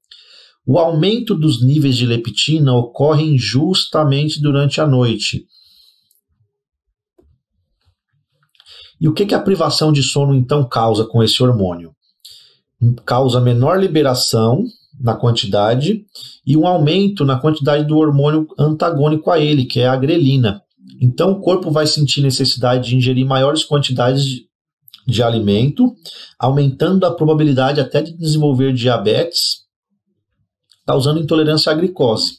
O 0.67 0.79
aumento 0.79 1.33
dos 1.33 1.65
níveis 1.65 1.97
de 1.97 2.05
leptina 2.05 2.75
ocorre 2.75 3.39
justamente 3.39 4.41
durante 4.41 4.81
a 4.81 4.87
noite. 4.87 5.47
E 9.01 9.07
o 9.09 9.13
que, 9.13 9.27
que 9.27 9.35
a 9.35 9.41
privação 9.41 9.93
de 9.93 10.03
sono 10.03 10.35
então 10.35 10.69
causa 10.69 11.05
com 11.05 11.23
esse 11.23 11.41
hormônio? 11.41 11.95
Causa 13.05 13.41
menor 13.41 13.79
liberação 13.79 14.65
na 14.99 15.15
quantidade 15.15 16.05
e 16.45 16.57
um 16.57 16.67
aumento 16.67 17.25
na 17.25 17.39
quantidade 17.39 17.85
do 17.85 17.97
hormônio 17.97 18.49
antagônico 18.59 19.31
a 19.31 19.39
ele, 19.39 19.67
que 19.67 19.81
é 19.81 19.87
a 19.87 19.97
grelina. 19.97 20.63
Então 21.01 21.31
o 21.33 21.41
corpo 21.41 21.71
vai 21.71 21.87
sentir 21.87 22.23
necessidade 22.23 22.89
de 22.89 22.97
ingerir 22.97 23.27
maiores 23.27 23.65
quantidades 23.65 24.25
de, 24.25 24.47
de 25.07 25.23
alimento, 25.23 25.95
aumentando 26.39 27.05
a 27.05 27.15
probabilidade 27.15 27.81
até 27.81 28.03
de 28.03 28.17
desenvolver 28.17 28.73
diabetes, 28.73 29.66
causando 30.87 31.21
intolerância 31.21 31.73
à 31.73 31.75
glicose. 31.75 32.39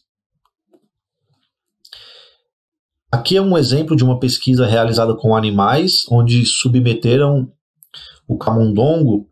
Aqui 3.12 3.38
é 3.38 3.42
um 3.42 3.58
exemplo 3.58 3.96
de 3.96 4.04
uma 4.04 4.20
pesquisa 4.20 4.66
realizada 4.66 5.16
com 5.16 5.36
animais, 5.36 6.06
onde 6.10 6.46
submeteram 6.46 7.52
o 8.28 8.38
camundongo 8.38 9.28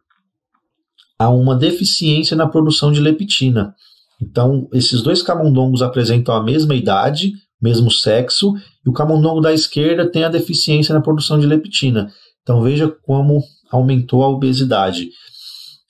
a 1.19 1.29
uma 1.29 1.55
deficiência 1.55 2.35
na 2.35 2.47
produção 2.47 2.91
de 2.91 2.99
leptina. 2.99 3.73
Então, 4.21 4.67
esses 4.73 5.01
dois 5.01 5.21
camundongos 5.21 5.81
apresentam 5.81 6.35
a 6.35 6.43
mesma 6.43 6.73
idade, 6.73 7.33
mesmo 7.61 7.91
sexo, 7.91 8.53
e 8.85 8.89
o 8.89 8.93
camundongo 8.93 9.41
da 9.41 9.53
esquerda 9.53 10.09
tem 10.09 10.23
a 10.23 10.29
deficiência 10.29 10.93
na 10.93 11.01
produção 11.01 11.39
de 11.39 11.45
leptina. 11.45 12.11
Então, 12.41 12.61
veja 12.61 12.87
como 12.87 13.43
aumentou 13.71 14.23
a 14.23 14.29
obesidade. 14.29 15.09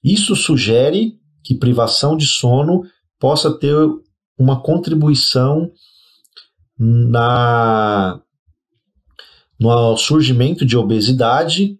Isso 0.03 0.35
sugere 0.35 1.13
que 1.43 1.53
privação 1.53 2.17
de 2.17 2.25
sono 2.25 2.83
possa 3.19 3.51
ter 3.57 3.75
uma 4.37 4.61
contribuição 4.61 5.71
na 6.77 8.21
no 9.57 9.95
surgimento 9.95 10.65
de 10.65 10.77
obesidade 10.77 11.79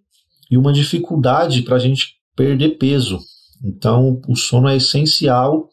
e 0.50 0.58
uma 0.58 0.72
dificuldade 0.72 1.62
para 1.62 1.76
a 1.76 1.80
gente 1.80 2.16
perder 2.36 2.78
peso. 2.78 3.20
Então, 3.64 4.22
o 4.28 4.36
sono 4.36 4.70
é 4.70 4.78
essencial 4.78 5.70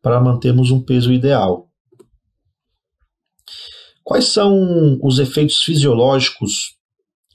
para 0.00 0.20
mantermos 0.20 0.70
um 0.70 0.80
peso 0.80 1.12
ideal. 1.12 1.68
Quais 4.02 4.26
são 4.26 4.98
os 5.02 5.18
efeitos 5.18 5.62
fisiológicos 5.62 6.76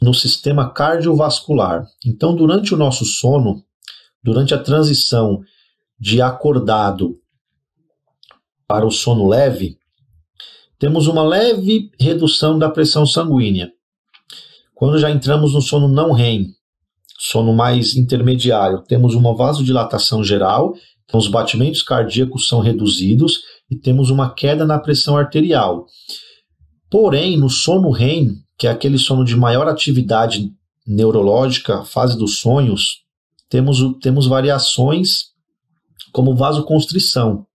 no 0.01 0.13
sistema 0.13 0.71
cardiovascular? 0.71 1.85
Então, 2.05 2.35
durante 2.35 2.73
o 2.73 2.77
nosso 2.77 3.03
sono, 3.05 3.63
durante 4.23 4.53
a 4.53 4.61
transição 4.61 5.41
de 5.99 6.21
acordado 6.21 7.19
para 8.69 8.85
o 8.85 8.91
sono 8.91 9.27
leve, 9.27 9.79
temos 10.77 11.07
uma 11.07 11.23
leve 11.23 11.89
redução 11.99 12.59
da 12.59 12.69
pressão 12.69 13.03
sanguínea. 13.03 13.71
Quando 14.75 14.99
já 14.99 15.09
entramos 15.09 15.55
no 15.55 15.61
sono 15.61 15.87
não 15.87 16.11
REM, 16.11 16.53
sono 17.17 17.51
mais 17.51 17.95
intermediário, 17.95 18.83
temos 18.87 19.15
uma 19.15 19.35
vasodilatação 19.35 20.23
geral, 20.23 20.75
então 21.03 21.19
os 21.19 21.27
batimentos 21.27 21.81
cardíacos 21.81 22.47
são 22.47 22.59
reduzidos 22.59 23.39
e 23.71 23.75
temos 23.75 24.11
uma 24.11 24.35
queda 24.35 24.63
na 24.67 24.77
pressão 24.77 25.17
arterial. 25.17 25.87
Porém, 26.91 27.37
no 27.37 27.49
sono 27.49 27.89
REM, 27.89 28.35
que 28.55 28.67
é 28.67 28.69
aquele 28.69 28.99
sono 28.99 29.25
de 29.25 29.35
maior 29.35 29.67
atividade 29.67 30.51
neurológica, 30.85 31.83
fase 31.83 32.15
dos 32.15 32.37
sonhos, 32.37 32.99
temos, 33.49 33.79
temos 33.99 34.27
variações 34.27 35.29
como 36.13 36.35
vasoconstrição. 36.35 37.48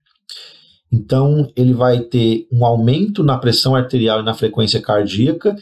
Então, 0.94 1.50
ele 1.56 1.74
vai 1.74 1.98
ter 1.98 2.46
um 2.52 2.64
aumento 2.64 3.24
na 3.24 3.36
pressão 3.36 3.74
arterial 3.74 4.20
e 4.20 4.24
na 4.24 4.32
frequência 4.32 4.80
cardíaca, 4.80 5.56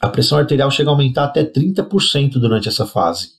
a 0.00 0.08
pressão 0.08 0.38
arterial 0.38 0.72
chega 0.72 0.90
a 0.90 0.92
aumentar 0.92 1.24
até 1.24 1.44
30% 1.44 2.32
durante 2.32 2.68
essa 2.68 2.84
fase. 2.84 3.36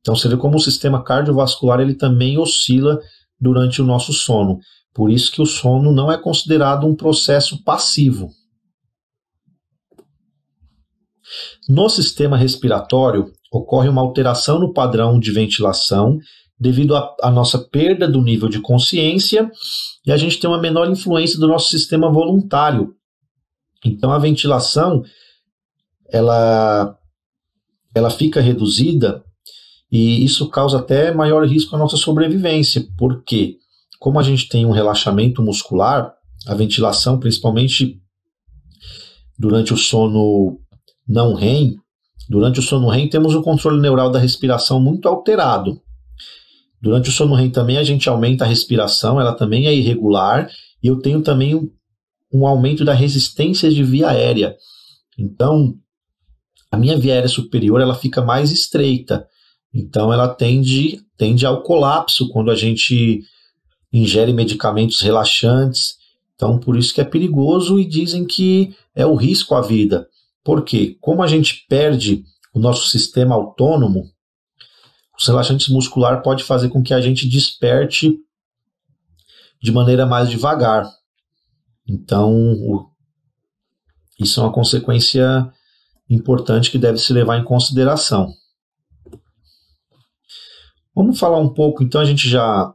Então 0.00 0.16
você 0.16 0.28
vê 0.28 0.36
como 0.36 0.56
o 0.56 0.60
sistema 0.60 1.02
cardiovascular 1.02 1.78
ele 1.80 1.94
também 1.94 2.36
oscila 2.36 3.00
durante 3.40 3.80
o 3.80 3.84
nosso 3.84 4.12
sono. 4.12 4.58
Por 4.92 5.10
isso 5.10 5.30
que 5.30 5.40
o 5.40 5.46
sono 5.46 5.92
não 5.92 6.10
é 6.10 6.18
considerado 6.18 6.86
um 6.86 6.94
processo 6.94 7.62
passivo. 7.62 8.30
No 11.68 11.88
sistema 11.88 12.36
respiratório, 12.36 13.32
ocorre 13.50 13.88
uma 13.88 14.02
alteração 14.02 14.58
no 14.58 14.72
padrão 14.72 15.18
de 15.18 15.30
ventilação 15.30 16.18
devido 16.58 16.94
à 16.96 17.30
nossa 17.30 17.58
perda 17.58 18.08
do 18.08 18.22
nível 18.22 18.48
de 18.48 18.60
consciência 18.60 19.50
e 20.06 20.12
a 20.12 20.16
gente 20.16 20.38
tem 20.38 20.48
uma 20.48 20.60
menor 20.60 20.88
influência 20.88 21.38
do 21.38 21.48
nosso 21.48 21.68
sistema 21.68 22.10
voluntário, 22.10 22.94
então 23.84 24.12
a 24.12 24.18
ventilação 24.18 25.02
ela 26.08 26.96
ela 27.94 28.10
fica 28.10 28.40
reduzida 28.40 29.24
e 29.90 30.24
isso 30.24 30.48
causa 30.48 30.78
até 30.78 31.14
maior 31.14 31.46
risco 31.46 31.76
à 31.76 31.78
nossa 31.78 31.96
sobrevivência, 31.96 32.84
porque 32.98 33.58
como 34.00 34.18
a 34.18 34.22
gente 34.22 34.48
tem 34.48 34.66
um 34.66 34.72
relaxamento 34.72 35.40
muscular, 35.40 36.12
a 36.46 36.54
ventilação, 36.54 37.18
principalmente 37.18 38.00
durante 39.38 39.72
o 39.72 39.76
sono 39.76 40.58
não 41.06 41.34
REM, 41.34 41.76
durante 42.28 42.58
o 42.58 42.62
sono 42.62 42.88
REM 42.88 43.08
temos 43.08 43.34
o 43.34 43.42
controle 43.42 43.80
neural 43.80 44.10
da 44.10 44.18
respiração 44.18 44.80
muito 44.80 45.08
alterado. 45.08 45.80
Durante 46.84 47.08
o 47.08 47.12
sono 47.12 47.34
REM 47.34 47.48
também 47.48 47.78
a 47.78 47.82
gente 47.82 48.10
aumenta 48.10 48.44
a 48.44 48.46
respiração, 48.46 49.18
ela 49.18 49.32
também 49.32 49.66
é 49.66 49.74
irregular, 49.74 50.50
e 50.82 50.86
eu 50.86 51.00
tenho 51.00 51.22
também 51.22 51.72
um 52.30 52.46
aumento 52.46 52.84
da 52.84 52.92
resistência 52.92 53.70
de 53.70 53.82
via 53.82 54.10
aérea. 54.10 54.54
Então, 55.18 55.74
a 56.70 56.76
minha 56.76 56.98
via 56.98 57.14
aérea 57.14 57.28
superior 57.28 57.80
ela 57.80 57.94
fica 57.94 58.20
mais 58.20 58.52
estreita. 58.52 59.26
Então, 59.72 60.12
ela 60.12 60.28
tende, 60.28 61.00
tende 61.16 61.46
ao 61.46 61.62
colapso 61.62 62.28
quando 62.28 62.50
a 62.50 62.54
gente 62.54 63.22
ingere 63.90 64.34
medicamentos 64.34 65.00
relaxantes. 65.00 65.94
Então, 66.34 66.58
por 66.58 66.76
isso 66.76 66.92
que 66.92 67.00
é 67.00 67.04
perigoso 67.04 67.80
e 67.80 67.86
dizem 67.86 68.26
que 68.26 68.74
é 68.94 69.06
o 69.06 69.14
risco 69.14 69.54
à 69.54 69.62
vida. 69.62 70.06
Porque, 70.44 70.98
como 71.00 71.22
a 71.22 71.26
gente 71.26 71.64
perde 71.66 72.24
o 72.52 72.58
nosso 72.58 72.88
sistema 72.90 73.34
autônomo, 73.34 74.10
os 75.18 75.26
relaxantes 75.26 75.68
muscular 75.68 76.22
pode 76.22 76.42
fazer 76.42 76.68
com 76.68 76.82
que 76.82 76.92
a 76.92 77.00
gente 77.00 77.28
desperte 77.28 78.18
de 79.62 79.72
maneira 79.72 80.04
mais 80.04 80.28
devagar. 80.28 80.86
Então, 81.88 82.88
isso 84.18 84.40
é 84.40 84.42
uma 84.42 84.52
consequência 84.52 85.50
importante 86.08 86.70
que 86.70 86.78
deve 86.78 86.98
se 86.98 87.12
levar 87.12 87.38
em 87.38 87.44
consideração. 87.44 88.32
Vamos 90.94 91.18
falar 91.18 91.38
um 91.38 91.52
pouco, 91.52 91.82
então 91.82 92.00
a 92.00 92.04
gente 92.04 92.28
já 92.28 92.72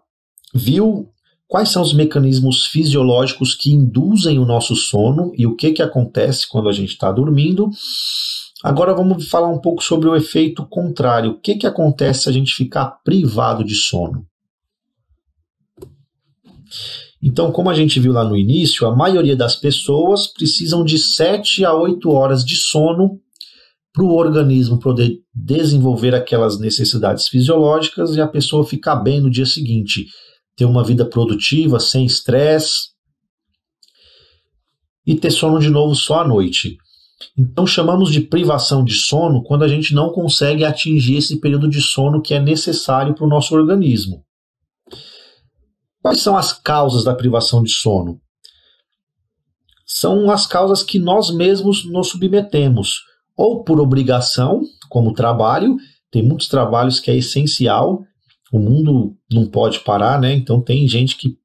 viu 0.54 1.10
quais 1.48 1.70
são 1.70 1.82
os 1.82 1.94
mecanismos 1.94 2.66
fisiológicos 2.66 3.56
que 3.56 3.72
induzem 3.72 4.38
o 4.38 4.46
nosso 4.46 4.76
sono 4.76 5.32
e 5.36 5.48
o 5.48 5.56
que, 5.56 5.72
que 5.72 5.82
acontece 5.82 6.48
quando 6.48 6.70
a 6.70 6.72
gente 6.72 6.90
está 6.90 7.12
dormindo. 7.12 7.70
Agora 8.64 8.94
vamos 8.94 9.30
falar 9.30 9.48
um 9.50 9.60
pouco 9.60 9.82
sobre 9.82 10.10
o 10.10 10.16
efeito 10.16 10.66
contrário. 10.66 11.32
O 11.32 11.40
que, 11.40 11.56
que 11.56 11.68
acontece 11.68 12.24
se 12.24 12.30
a 12.30 12.32
gente 12.32 12.54
ficar 12.54 12.88
privado 13.04 13.64
de 13.64 13.76
sono? 13.76 14.26
Então, 17.22 17.52
como 17.52 17.70
a 17.70 17.74
gente 17.74 18.00
viu 18.00 18.14
lá 18.14 18.24
no 18.24 18.36
início, 18.36 18.86
a 18.88 18.96
maioria 18.96 19.36
das 19.36 19.56
pessoas 19.56 20.28
precisam 20.28 20.84
de 20.84 20.98
7 20.98 21.66
a 21.66 21.74
8 21.74 22.10
horas 22.10 22.46
de 22.46 22.56
sono 22.56 23.20
para 23.94 24.04
o 24.04 24.14
organismo 24.14 24.80
poder 24.80 25.20
desenvolver 25.34 26.14
aquelas 26.14 26.60
necessidades 26.60 27.28
fisiológicas 27.28 28.16
e 28.16 28.22
a 28.22 28.28
pessoa 28.28 28.66
ficar 28.66 28.98
bem 28.98 29.20
no 29.20 29.30
dia 29.30 29.46
seguinte, 29.46 30.08
ter 30.56 30.66
uma 30.66 30.84
vida 30.84 31.06
produtiva, 31.06 31.80
sem 31.80 32.06
estresse 32.06 32.90
e 35.06 35.16
ter 35.16 35.32
sono 35.32 35.60
de 35.60 35.70
novo 35.70 35.96
só 35.96 36.22
à 36.22 36.28
noite. 36.28 36.78
Então 37.38 37.68
chamamos 37.68 38.12
de 38.12 38.22
privação 38.22 38.84
de 38.84 38.94
sono 38.94 39.44
quando 39.44 39.64
a 39.64 39.68
gente 39.68 39.94
não 39.94 40.12
consegue 40.12 40.64
atingir 40.64 41.18
esse 41.18 41.40
período 41.40 41.70
de 41.70 41.82
sono 41.82 42.22
que 42.22 42.34
é 42.34 42.40
necessário 42.40 43.14
para 43.14 43.26
o 43.26 43.30
nosso 43.30 43.56
organismo. 43.56 44.24
Quais 46.02 46.22
são 46.22 46.38
as 46.38 46.54
causas 46.54 47.04
da 47.04 47.14
privação 47.14 47.62
de 47.62 47.72
sono? 47.72 48.22
São 49.86 50.32
as 50.32 50.48
causas 50.48 50.82
que 50.82 50.98
nós 50.98 51.30
mesmos 51.30 51.86
nos 51.86 52.10
submetemos, 52.10 53.02
ou 53.36 53.64
por 53.64 53.82
obrigação, 53.82 54.62
como 54.90 55.14
trabalho, 55.14 55.76
tem 56.12 56.24
muitos 56.24 56.48
trabalhos 56.48 57.00
que 57.00 57.12
é 57.12 57.16
essencial, 57.16 58.04
o 58.52 58.60
mundo 58.60 59.16
não 59.32 59.46
pode 59.46 59.80
parar, 59.82 60.20
né? 60.20 60.34
Então 60.34 60.62
tem 60.62 60.88
gente 60.88 61.16
que 61.16 61.38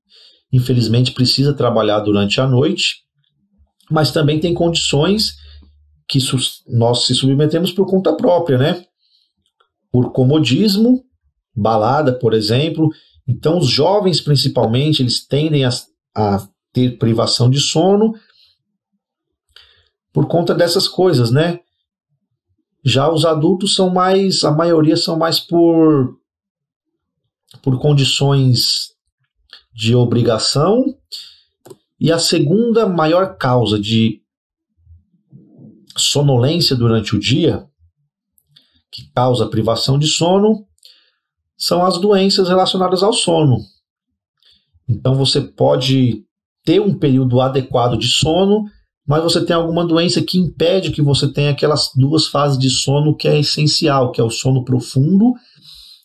infelizmente 0.53 1.13
precisa 1.13 1.53
trabalhar 1.53 2.01
durante 2.01 2.41
a 2.41 2.47
noite, 2.47 3.03
mas 3.91 4.13
também 4.13 4.39
tem 4.39 4.55
condições 4.55 5.37
que 6.09 6.19
nós 6.69 7.07
se 7.07 7.14
submetemos 7.14 7.73
por 7.73 7.87
conta 7.87 8.14
própria, 8.17 8.59
né? 8.59 8.85
Por 9.90 10.12
comodismo, 10.12 11.05
balada, 11.55 12.12
por 12.12 12.35
exemplo. 12.35 12.90
Então, 13.27 13.59
os 13.59 13.69
jovens, 13.69 14.21
principalmente, 14.21 15.03
eles 15.03 15.27
tendem 15.27 15.64
a, 15.64 15.71
a 16.14 16.47
ter 16.73 16.99
privação 16.99 17.49
de 17.49 17.61
sono 17.61 18.14
por 20.12 20.27
conta 20.29 20.55
dessas 20.55 20.87
coisas, 20.87 21.31
né? 21.31 21.61
Já 22.85 23.11
os 23.11 23.25
adultos 23.25 23.75
são 23.75 23.88
mais, 23.88 24.45
a 24.45 24.53
maioria 24.53 24.97
são 24.97 25.17
mais 25.17 25.40
por 25.40 26.19
por 27.62 27.79
condições 27.79 28.90
de 29.73 29.95
obrigação. 29.95 30.85
E 31.99 32.12
a 32.12 32.19
segunda 32.19 32.87
maior 32.87 33.37
causa 33.37 33.79
de 33.79 34.21
sonolência 35.96 36.76
durante 36.76 37.14
o 37.14 37.18
dia, 37.18 37.64
que 38.90 39.11
causa 39.14 39.46
privação 39.46 39.98
de 39.98 40.07
sono, 40.07 40.66
são 41.57 41.85
as 41.85 41.98
doenças 41.98 42.48
relacionadas 42.48 43.02
ao 43.02 43.12
sono. 43.12 43.59
Então 44.88 45.14
você 45.14 45.40
pode 45.40 46.24
ter 46.64 46.80
um 46.80 46.98
período 46.98 47.40
adequado 47.40 47.96
de 47.96 48.09
sono, 48.09 48.64
mas 49.07 49.22
você 49.22 49.44
tem 49.44 49.54
alguma 49.54 49.85
doença 49.87 50.22
que 50.22 50.38
impede 50.38 50.90
que 50.90 51.02
você 51.02 51.30
tenha 51.30 51.50
aquelas 51.50 51.90
duas 51.94 52.26
fases 52.26 52.59
de 52.59 52.70
sono 52.70 53.16
que 53.16 53.28
é 53.28 53.38
essencial, 53.38 54.11
que 54.11 54.20
é 54.20 54.24
o 54.24 54.30
sono 54.30 54.64
profundo, 54.64 55.35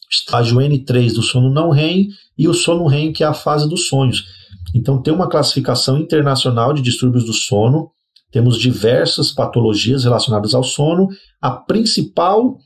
estágio 0.10 0.58
N3 0.58 1.14
do 1.14 1.22
sono 1.22 1.50
não 1.50 1.70
REM 1.70 2.10
e 2.38 2.48
o 2.48 2.54
sono 2.54 2.88
REM, 2.88 3.14
que 3.14 3.24
é 3.24 3.28
a 3.28 3.34
fase 3.34 3.70
dos 3.70 3.88
sonhos. 3.88 4.26
Então 4.74 5.02
tem 5.02 5.14
uma 5.14 5.30
classificação 5.30 5.98
internacional 5.98 6.74
de 6.74 6.82
distúrbios 6.82 7.26
do 7.26 7.34
sono, 7.34 7.92
temos 8.32 8.58
diversas 8.58 9.32
patologias 9.32 10.04
relacionadas 10.04 10.54
ao 10.54 10.64
sono. 10.64 11.08
A 11.42 11.52
principal, 11.52 12.58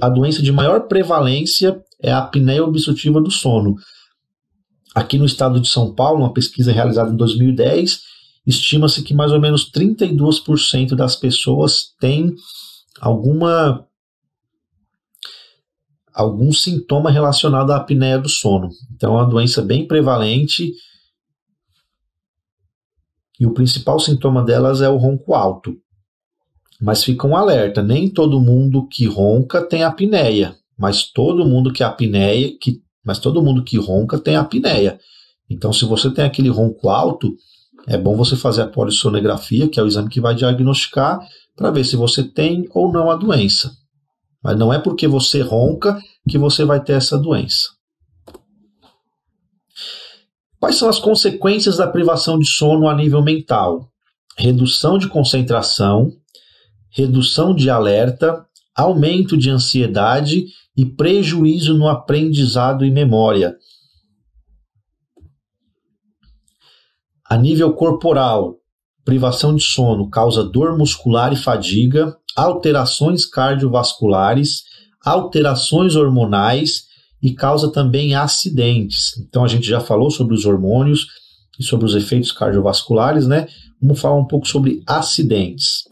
a 0.00 0.08
doença 0.08 0.42
de 0.42 0.50
maior 0.50 0.88
prevalência 0.88 1.80
é 2.02 2.10
a 2.10 2.18
apneia 2.18 2.64
obstrutiva 2.64 3.20
do 3.20 3.30
sono. 3.30 3.76
Aqui 4.94 5.18
no 5.18 5.26
estado 5.26 5.60
de 5.60 5.68
São 5.68 5.94
Paulo, 5.94 6.20
uma 6.20 6.32
pesquisa 6.32 6.72
realizada 6.72 7.12
em 7.12 7.16
2010, 7.16 8.00
estima-se 8.46 9.02
que 9.02 9.14
mais 9.14 9.30
ou 9.30 9.40
menos 9.40 9.70
32% 9.70 10.94
das 10.96 11.14
pessoas 11.14 11.94
têm 12.00 12.34
alguma 13.00 13.86
algum 16.12 16.52
sintoma 16.52 17.10
relacionado 17.10 17.70
à 17.70 17.76
apneia 17.76 18.18
do 18.18 18.28
sono. 18.28 18.68
Então 18.94 19.12
é 19.12 19.22
uma 19.22 19.30
doença 19.30 19.62
bem 19.62 19.86
prevalente 19.86 20.72
e 23.40 23.46
o 23.46 23.54
principal 23.54 23.98
sintoma 23.98 24.44
delas 24.44 24.82
é 24.82 24.88
o 24.90 24.98
ronco 24.98 25.32
alto. 25.32 25.74
Mas 26.78 27.02
fica 27.02 27.26
um 27.26 27.34
alerta, 27.34 27.82
nem 27.82 28.08
todo 28.08 28.38
mundo 28.38 28.86
que 28.86 29.06
ronca 29.06 29.62
tem 29.62 29.82
apneia, 29.82 30.54
mas 30.78 31.04
todo 31.04 31.46
mundo 31.46 31.72
que 31.72 31.82
apneia, 31.82 32.54
que, 32.60 32.82
mas 33.02 33.18
todo 33.18 33.42
mundo 33.42 33.64
que 33.64 33.78
ronca 33.78 34.18
tem 34.18 34.36
apneia. 34.36 35.00
Então 35.48 35.72
se 35.72 35.86
você 35.86 36.10
tem 36.10 36.24
aquele 36.24 36.50
ronco 36.50 36.90
alto, 36.90 37.34
é 37.86 37.96
bom 37.96 38.14
você 38.14 38.36
fazer 38.36 38.62
a 38.62 38.68
polissonografia, 38.68 39.68
que 39.68 39.80
é 39.80 39.82
o 39.82 39.86
exame 39.86 40.10
que 40.10 40.20
vai 40.20 40.34
diagnosticar 40.34 41.18
para 41.56 41.70
ver 41.70 41.84
se 41.84 41.96
você 41.96 42.22
tem 42.22 42.68
ou 42.74 42.92
não 42.92 43.10
a 43.10 43.16
doença. 43.16 43.72
Mas 44.42 44.58
não 44.58 44.72
é 44.72 44.78
porque 44.78 45.08
você 45.08 45.40
ronca 45.40 45.98
que 46.28 46.38
você 46.38 46.64
vai 46.64 46.82
ter 46.82 46.92
essa 46.92 47.18
doença. 47.18 47.79
Quais 50.60 50.76
são 50.76 50.90
as 50.90 50.98
consequências 50.98 51.78
da 51.78 51.88
privação 51.88 52.38
de 52.38 52.46
sono 52.46 52.86
a 52.86 52.94
nível 52.94 53.22
mental? 53.22 53.90
Redução 54.36 54.98
de 54.98 55.08
concentração, 55.08 56.12
redução 56.90 57.54
de 57.54 57.70
alerta, 57.70 58.46
aumento 58.76 59.38
de 59.38 59.48
ansiedade 59.48 60.44
e 60.76 60.84
prejuízo 60.84 61.72
no 61.72 61.88
aprendizado 61.88 62.84
e 62.84 62.90
memória. 62.90 63.56
A 67.24 67.38
nível 67.38 67.72
corporal, 67.72 68.56
privação 69.02 69.54
de 69.54 69.62
sono 69.62 70.10
causa 70.10 70.44
dor 70.44 70.76
muscular 70.76 71.32
e 71.32 71.36
fadiga, 71.36 72.14
alterações 72.36 73.24
cardiovasculares, 73.24 74.64
alterações 75.02 75.96
hormonais 75.96 76.89
e 77.22 77.32
causa 77.32 77.70
também 77.70 78.14
acidentes. 78.14 79.18
Então 79.18 79.44
a 79.44 79.48
gente 79.48 79.66
já 79.66 79.80
falou 79.80 80.10
sobre 80.10 80.34
os 80.34 80.44
hormônios 80.46 81.06
e 81.58 81.64
sobre 81.64 81.86
os 81.86 81.94
efeitos 81.94 82.32
cardiovasculares, 82.32 83.26
né? 83.26 83.46
Vamos 83.80 84.00
falar 84.00 84.16
um 84.16 84.26
pouco 84.26 84.46
sobre 84.46 84.82
acidentes. 84.86 85.84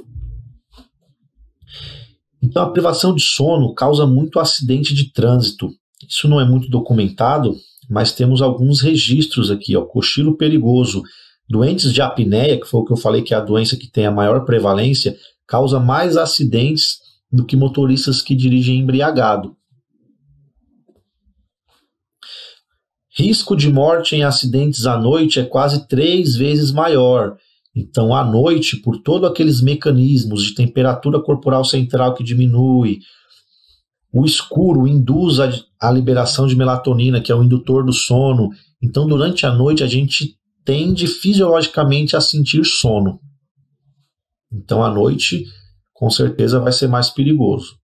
Então 2.42 2.62
a 2.62 2.70
privação 2.70 3.14
de 3.14 3.22
sono 3.22 3.74
causa 3.74 4.06
muito 4.06 4.38
acidente 4.38 4.94
de 4.94 5.12
trânsito. 5.12 5.70
Isso 6.08 6.28
não 6.28 6.40
é 6.40 6.44
muito 6.44 6.68
documentado, 6.70 7.56
mas 7.88 8.12
temos 8.12 8.40
alguns 8.40 8.80
registros 8.80 9.50
aqui, 9.50 9.76
ó, 9.76 9.82
cochilo 9.82 10.36
perigoso, 10.36 11.02
doentes 11.48 11.92
de 11.92 12.00
apneia, 12.00 12.60
que 12.60 12.66
foi 12.66 12.80
o 12.80 12.84
que 12.84 12.92
eu 12.92 12.96
falei 12.96 13.22
que 13.22 13.34
é 13.34 13.36
a 13.36 13.40
doença 13.40 13.76
que 13.76 13.90
tem 13.90 14.06
a 14.06 14.10
maior 14.10 14.44
prevalência, 14.44 15.16
causa 15.46 15.80
mais 15.80 16.16
acidentes 16.16 16.98
do 17.32 17.44
que 17.44 17.56
motoristas 17.56 18.22
que 18.22 18.34
dirigem 18.34 18.78
embriagado. 18.78 19.57
Risco 23.18 23.56
de 23.56 23.68
morte 23.68 24.14
em 24.14 24.22
acidentes 24.22 24.86
à 24.86 24.96
noite 24.96 25.40
é 25.40 25.44
quase 25.44 25.88
três 25.88 26.36
vezes 26.36 26.70
maior. 26.70 27.36
Então, 27.74 28.14
à 28.14 28.24
noite, 28.24 28.76
por 28.76 29.02
todos 29.02 29.28
aqueles 29.28 29.60
mecanismos 29.60 30.44
de 30.44 30.54
temperatura 30.54 31.20
corporal 31.20 31.64
central 31.64 32.14
que 32.14 32.22
diminui, 32.22 33.00
o 34.12 34.24
escuro 34.24 34.86
induz 34.86 35.40
a, 35.40 35.50
a 35.80 35.90
liberação 35.90 36.46
de 36.46 36.54
melatonina, 36.54 37.20
que 37.20 37.32
é 37.32 37.34
o 37.34 37.42
indutor 37.42 37.84
do 37.84 37.92
sono. 37.92 38.50
Então, 38.80 39.04
durante 39.04 39.44
a 39.44 39.52
noite, 39.52 39.82
a 39.82 39.88
gente 39.88 40.36
tende 40.64 41.08
fisiologicamente 41.08 42.16
a 42.16 42.20
sentir 42.20 42.64
sono. 42.64 43.18
Então, 44.52 44.80
à 44.80 44.90
noite, 44.90 45.44
com 45.92 46.08
certeza, 46.08 46.60
vai 46.60 46.70
ser 46.70 46.86
mais 46.86 47.10
perigoso. 47.10 47.76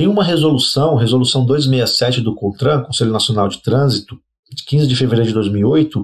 Tem 0.00 0.08
uma 0.08 0.24
resolução, 0.24 0.94
resolução 0.94 1.44
267 1.44 2.22
do 2.22 2.34
CONTRAN, 2.34 2.84
Conselho 2.84 3.12
Nacional 3.12 3.50
de 3.50 3.62
Trânsito, 3.62 4.18
de 4.50 4.64
15 4.64 4.86
de 4.86 4.96
fevereiro 4.96 5.28
de 5.28 5.34
2008, 5.34 6.02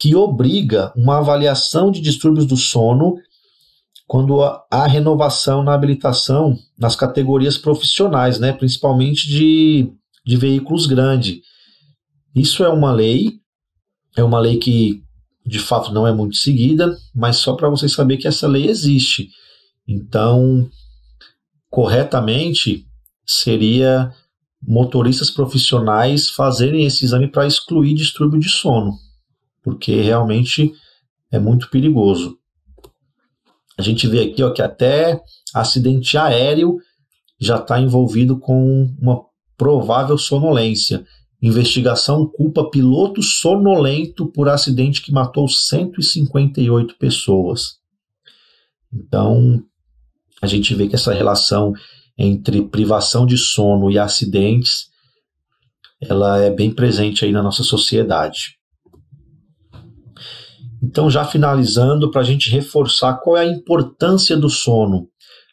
que 0.00 0.14
obriga 0.14 0.90
uma 0.96 1.18
avaliação 1.18 1.90
de 1.90 2.00
distúrbios 2.00 2.46
do 2.46 2.56
sono 2.56 3.16
quando 4.06 4.40
há 4.70 4.86
renovação 4.86 5.62
na 5.62 5.74
habilitação 5.74 6.56
nas 6.78 6.96
categorias 6.96 7.58
profissionais, 7.58 8.38
né, 8.38 8.54
principalmente 8.54 9.28
de, 9.28 9.92
de 10.24 10.36
veículos 10.38 10.86
grandes. 10.86 11.42
Isso 12.34 12.64
é 12.64 12.70
uma 12.70 12.90
lei, 12.90 13.34
é 14.16 14.24
uma 14.24 14.40
lei 14.40 14.56
que 14.56 15.02
de 15.44 15.58
fato 15.58 15.92
não 15.92 16.06
é 16.06 16.12
muito 16.14 16.36
seguida, 16.36 16.96
mas 17.14 17.36
só 17.36 17.52
para 17.52 17.68
vocês 17.68 17.92
saberem 17.92 18.22
que 18.22 18.28
essa 18.28 18.48
lei 18.48 18.66
existe. 18.66 19.28
Então, 19.86 20.70
corretamente 21.72 22.86
seria 23.26 24.12
motoristas 24.62 25.30
profissionais 25.30 26.28
fazerem 26.28 26.84
esse 26.84 27.02
exame 27.02 27.26
para 27.26 27.46
excluir 27.46 27.94
distúrbio 27.94 28.38
de 28.38 28.50
sono, 28.50 28.92
porque 29.64 30.02
realmente 30.02 30.70
é 31.30 31.38
muito 31.38 31.70
perigoso. 31.70 32.36
A 33.78 33.80
gente 33.80 34.06
vê 34.06 34.20
aqui 34.20 34.42
ó, 34.42 34.50
que 34.50 34.60
até 34.60 35.18
acidente 35.54 36.18
aéreo 36.18 36.76
já 37.40 37.56
está 37.56 37.80
envolvido 37.80 38.38
com 38.38 38.94
uma 39.00 39.24
provável 39.56 40.18
sonolência. 40.18 41.06
Investigação 41.40 42.26
culpa 42.26 42.68
piloto 42.68 43.22
sonolento 43.22 44.30
por 44.30 44.46
acidente 44.50 45.00
que 45.00 45.10
matou 45.10 45.48
158 45.48 46.96
pessoas. 46.98 47.78
Então, 48.92 49.64
a 50.42 50.46
gente 50.48 50.74
vê 50.74 50.88
que 50.88 50.96
essa 50.96 51.14
relação 51.14 51.72
entre 52.18 52.62
privação 52.62 53.24
de 53.24 53.38
sono 53.38 53.90
e 53.90 53.98
acidentes 53.98 54.90
ela 56.00 56.38
é 56.38 56.50
bem 56.50 56.74
presente 56.74 57.24
aí 57.24 57.30
na 57.30 57.42
nossa 57.42 57.62
sociedade. 57.62 58.56
Então, 60.82 61.08
já 61.08 61.24
finalizando, 61.24 62.10
para 62.10 62.22
a 62.22 62.24
gente 62.24 62.50
reforçar 62.50 63.14
qual 63.18 63.36
é 63.36 63.42
a 63.42 63.46
importância 63.46 64.36
do 64.36 64.50
sono. 64.50 65.08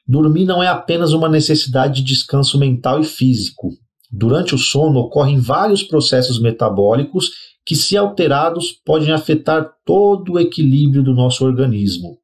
Dormir 0.08 0.46
não 0.46 0.64
é 0.64 0.68
apenas 0.68 1.14
uma 1.14 1.30
necessidade 1.30 2.02
de 2.02 2.14
descanso 2.14 2.58
mental 2.58 3.00
e 3.00 3.04
físico. 3.04 3.70
Durante 4.12 4.56
o 4.56 4.58
sono 4.58 5.02
ocorrem 5.02 5.40
vários 5.40 5.84
processos 5.84 6.42
metabólicos 6.42 7.30
que, 7.64 7.76
se 7.76 7.96
alterados, 7.96 8.72
podem 8.84 9.12
afetar 9.12 9.70
todo 9.86 10.34
o 10.34 10.40
equilíbrio 10.40 11.04
do 11.04 11.14
nosso 11.14 11.46
organismo. 11.46 12.18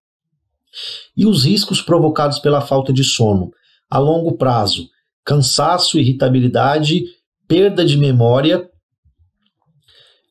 E 1.15 1.25
os 1.25 1.45
riscos 1.45 1.81
provocados 1.81 2.39
pela 2.39 2.61
falta 2.61 2.91
de 2.91 3.03
sono 3.03 3.51
a 3.89 3.97
longo 3.97 4.37
prazo: 4.37 4.87
cansaço, 5.23 5.99
irritabilidade, 5.99 7.03
perda 7.47 7.85
de 7.85 7.97
memória 7.97 8.69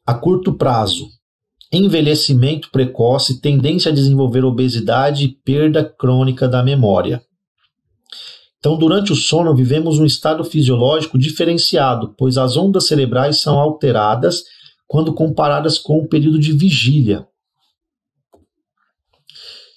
a 0.06 0.12
curto 0.12 0.52
prazo, 0.52 1.08
envelhecimento 1.72 2.70
precoce, 2.70 3.40
tendência 3.40 3.90
a 3.90 3.94
desenvolver 3.94 4.44
obesidade 4.44 5.24
e 5.24 5.28
perda 5.28 5.82
crônica 5.82 6.46
da 6.46 6.62
memória. 6.62 7.22
Então, 8.58 8.78
durante 8.78 9.12
o 9.12 9.16
sono, 9.16 9.54
vivemos 9.54 9.98
um 9.98 10.04
estado 10.04 10.42
fisiológico 10.44 11.18
diferenciado, 11.18 12.14
pois 12.16 12.38
as 12.38 12.56
ondas 12.56 12.86
cerebrais 12.86 13.40
são 13.40 13.58
alteradas 13.58 14.42
quando 14.86 15.12
comparadas 15.14 15.78
com 15.78 15.98
o 15.98 16.08
período 16.08 16.38
de 16.38 16.52
vigília. 16.52 17.26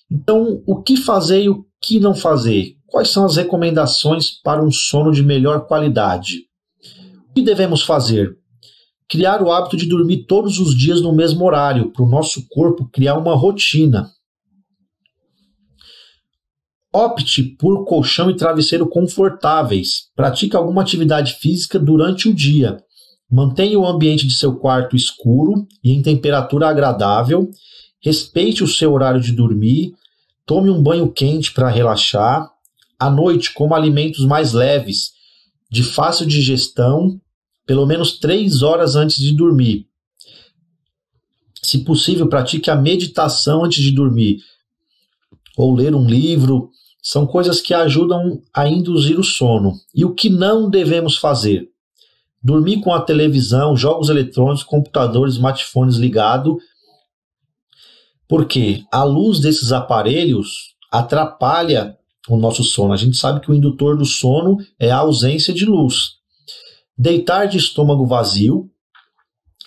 Então, 0.09 0.63
o 0.65 0.81
que 0.81 0.95
fazer 0.95 1.43
e 1.43 1.49
o 1.49 1.65
que 1.81 1.99
não 1.99 2.15
fazer? 2.15 2.75
Quais 2.85 3.09
são 3.09 3.25
as 3.25 3.35
recomendações 3.35 4.31
para 4.41 4.63
um 4.63 4.71
sono 4.71 5.11
de 5.11 5.21
melhor 5.21 5.67
qualidade? 5.67 6.45
O 7.29 7.33
que 7.33 7.41
devemos 7.41 7.81
fazer? 7.81 8.35
Criar 9.09 9.41
o 9.41 9.51
hábito 9.51 9.77
de 9.77 9.85
dormir 9.85 10.25
todos 10.25 10.59
os 10.59 10.75
dias 10.75 11.01
no 11.01 11.13
mesmo 11.13 11.45
horário, 11.45 11.91
para 11.91 12.03
o 12.03 12.09
nosso 12.09 12.47
corpo 12.49 12.89
criar 12.91 13.17
uma 13.17 13.35
rotina. 13.35 14.09
Opte 16.93 17.43
por 17.43 17.85
colchão 17.85 18.29
e 18.29 18.35
travesseiro 18.35 18.87
confortáveis. 18.87 20.09
Pratique 20.15 20.55
alguma 20.55 20.81
atividade 20.81 21.33
física 21.35 21.77
durante 21.77 22.29
o 22.29 22.33
dia. 22.33 22.81
Mantenha 23.29 23.77
o 23.77 23.85
ambiente 23.85 24.25
de 24.25 24.33
seu 24.33 24.55
quarto 24.55 24.95
escuro 24.95 25.67
e 25.83 25.91
em 25.91 26.01
temperatura 26.01 26.69
agradável. 26.69 27.49
Respeite 28.01 28.63
o 28.63 28.67
seu 28.67 28.93
horário 28.93 29.19
de 29.19 29.31
dormir. 29.31 29.93
Tome 30.45 30.69
um 30.69 30.81
banho 30.81 31.11
quente 31.11 31.51
para 31.51 31.69
relaxar. 31.69 32.49
À 32.99 33.09
noite, 33.09 33.53
coma 33.53 33.75
alimentos 33.75 34.25
mais 34.25 34.53
leves, 34.53 35.11
de 35.69 35.83
fácil 35.83 36.25
digestão, 36.25 37.19
pelo 37.65 37.85
menos 37.85 38.17
três 38.17 38.63
horas 38.63 38.95
antes 38.95 39.17
de 39.17 39.35
dormir. 39.35 39.87
Se 41.61 41.79
possível, 41.79 42.27
pratique 42.27 42.71
a 42.71 42.75
meditação 42.75 43.65
antes 43.65 43.83
de 43.83 43.91
dormir, 43.91 44.39
ou 45.57 45.75
ler 45.75 45.93
um 45.93 46.07
livro. 46.07 46.71
São 47.01 47.27
coisas 47.27 47.61
que 47.61 47.73
ajudam 47.73 48.41
a 48.53 48.67
induzir 48.67 49.19
o 49.19 49.23
sono. 49.23 49.73
E 49.93 50.05
o 50.05 50.13
que 50.13 50.29
não 50.29 50.69
devemos 50.69 51.17
fazer? 51.17 51.69
Dormir 52.41 52.79
com 52.79 52.93
a 52.93 53.01
televisão, 53.01 53.75
jogos 53.75 54.09
eletrônicos, 54.09 54.63
computadores, 54.63 55.35
smartphones 55.35 55.95
ligado, 55.95 56.57
porque 58.27 58.83
a 58.91 59.03
luz 59.03 59.39
desses 59.39 59.71
aparelhos 59.71 60.75
atrapalha 60.91 61.97
o 62.27 62.37
nosso 62.37 62.63
sono. 62.63 62.93
A 62.93 62.97
gente 62.97 63.15
sabe 63.17 63.39
que 63.39 63.49
o 63.49 63.53
indutor 63.53 63.97
do 63.97 64.05
sono 64.05 64.57
é 64.79 64.91
a 64.91 64.97
ausência 64.97 65.53
de 65.53 65.65
luz. 65.65 66.17
Deitar 66.97 67.47
de 67.47 67.57
estômago 67.57 68.05
vazio, 68.05 68.69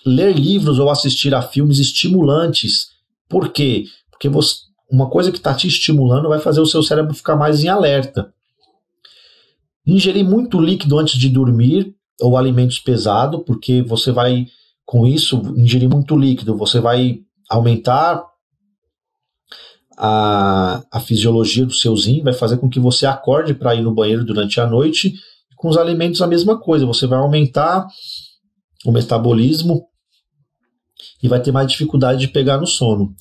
ler 0.05 0.37
livros 0.37 0.79
ou 0.79 0.91
assistir 0.91 1.35
a 1.35 1.43
filmes 1.43 1.79
estimulantes. 1.79 2.89
Por 3.29 3.51
quê? 3.51 3.85
Porque 4.11 4.29
você, 4.29 4.57
uma 4.91 5.09
coisa 5.09 5.31
que 5.31 5.39
está 5.39 5.55
te 5.55 5.67
estimulando 5.67 6.29
vai 6.29 6.41
fazer 6.41 6.61
o 6.61 6.67
seu 6.67 6.83
cérebro 6.83 7.15
ficar 7.15 7.37
mais 7.37 7.63
em 7.65 7.69
alerta. 7.69 8.33
Ingerir 9.87 10.25
muito 10.25 10.61
líquido 10.61 10.99
antes 10.99 11.19
de 11.19 11.29
dormir 11.29 11.95
ou 12.21 12.37
alimentos 12.37 12.79
pesados, 12.79 13.43
porque 13.47 13.81
você 13.83 14.13
vai, 14.13 14.47
com 14.85 15.07
isso, 15.07 15.41
ingerir 15.57 15.89
muito 15.89 16.17
líquido, 16.17 16.57
você 16.57 16.81
vai 16.81 17.21
aumentar 17.49 18.30
a, 20.03 20.83
a 20.91 20.99
fisiologia 20.99 21.67
do 21.67 21.75
seu 21.75 21.95
rim, 21.95 22.23
vai 22.23 22.33
fazer 22.33 22.57
com 22.57 22.71
que 22.71 22.81
você 22.81 23.05
acorde 23.05 23.53
para 23.53 23.75
ir 23.75 23.83
no 23.83 23.95
banheiro 23.95 24.25
durante 24.25 24.59
a 24.59 24.67
noite. 24.67 25.13
Com 25.57 25.69
os 25.69 25.77
alimentos, 25.77 26.23
a 26.23 26.27
mesma 26.27 26.59
coisa, 26.59 26.87
você 26.87 27.07
vai 27.07 27.19
aumentar 27.19 27.87
o 28.87 28.91
metabolismo 28.91 29.85
e 31.23 31.29
vai 31.29 31.39
ter 31.39 31.53
mais 31.53 31.71
dificuldade 31.71 32.21
de 32.21 32.29
pegar 32.29 32.57
no 32.57 32.67
sono. 32.67 33.15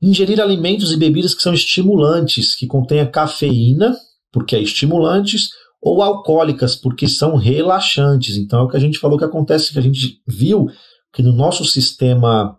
Ingerir 0.00 0.40
alimentos 0.40 0.92
e 0.92 0.96
bebidas 0.96 1.34
que 1.34 1.42
são 1.42 1.52
estimulantes, 1.52 2.54
que 2.54 2.68
contenha 2.68 3.04
cafeína, 3.04 3.96
porque 4.30 4.54
é 4.54 4.60
estimulantes, 4.60 5.48
ou 5.82 6.02
alcoólicas, 6.02 6.76
porque 6.76 7.08
são 7.08 7.34
relaxantes. 7.34 8.36
Então 8.36 8.60
é 8.60 8.62
o 8.62 8.68
que 8.68 8.76
a 8.76 8.80
gente 8.80 9.00
falou 9.00 9.18
que 9.18 9.24
acontece, 9.24 9.72
que 9.72 9.78
a 9.80 9.82
gente 9.82 10.20
viu 10.24 10.68
que 11.12 11.20
no 11.20 11.32
nosso 11.32 11.64
sistema 11.64 12.56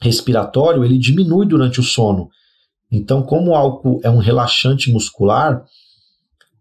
respiratório 0.00 0.84
ele 0.84 0.98
diminui 0.98 1.46
durante 1.46 1.80
o 1.80 1.82
sono. 1.82 2.28
Então, 2.90 3.22
como 3.22 3.50
o 3.50 3.54
álcool 3.54 4.00
é 4.02 4.10
um 4.10 4.18
relaxante 4.18 4.92
muscular, 4.92 5.64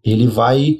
ele 0.03 0.27
vai 0.27 0.77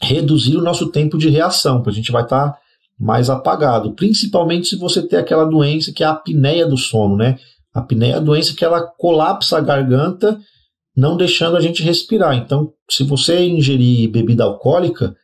reduzir 0.00 0.56
o 0.56 0.62
nosso 0.62 0.90
tempo 0.90 1.16
de 1.16 1.28
reação, 1.28 1.82
a 1.86 1.90
gente 1.90 2.10
vai 2.10 2.24
estar 2.24 2.50
tá 2.50 2.58
mais 2.98 3.30
apagado, 3.30 3.94
principalmente 3.94 4.68
se 4.68 4.76
você 4.76 5.06
tem 5.06 5.18
aquela 5.18 5.44
doença 5.44 5.92
que 5.92 6.02
é 6.02 6.06
a 6.06 6.10
apneia 6.10 6.66
do 6.66 6.76
sono, 6.76 7.16
né? 7.16 7.38
A 7.74 7.80
apneia 7.80 8.14
é 8.14 8.16
a 8.16 8.20
doença 8.20 8.54
que 8.54 8.64
ela 8.64 8.82
colapsa 8.82 9.58
a 9.58 9.60
garganta 9.60 10.38
não 10.94 11.16
deixando 11.16 11.56
a 11.56 11.60
gente 11.60 11.82
respirar. 11.82 12.36
Então, 12.36 12.72
se 12.88 13.02
você 13.02 13.46
ingerir 13.46 14.10
bebida 14.10 14.44
alcoólica, 14.44 15.16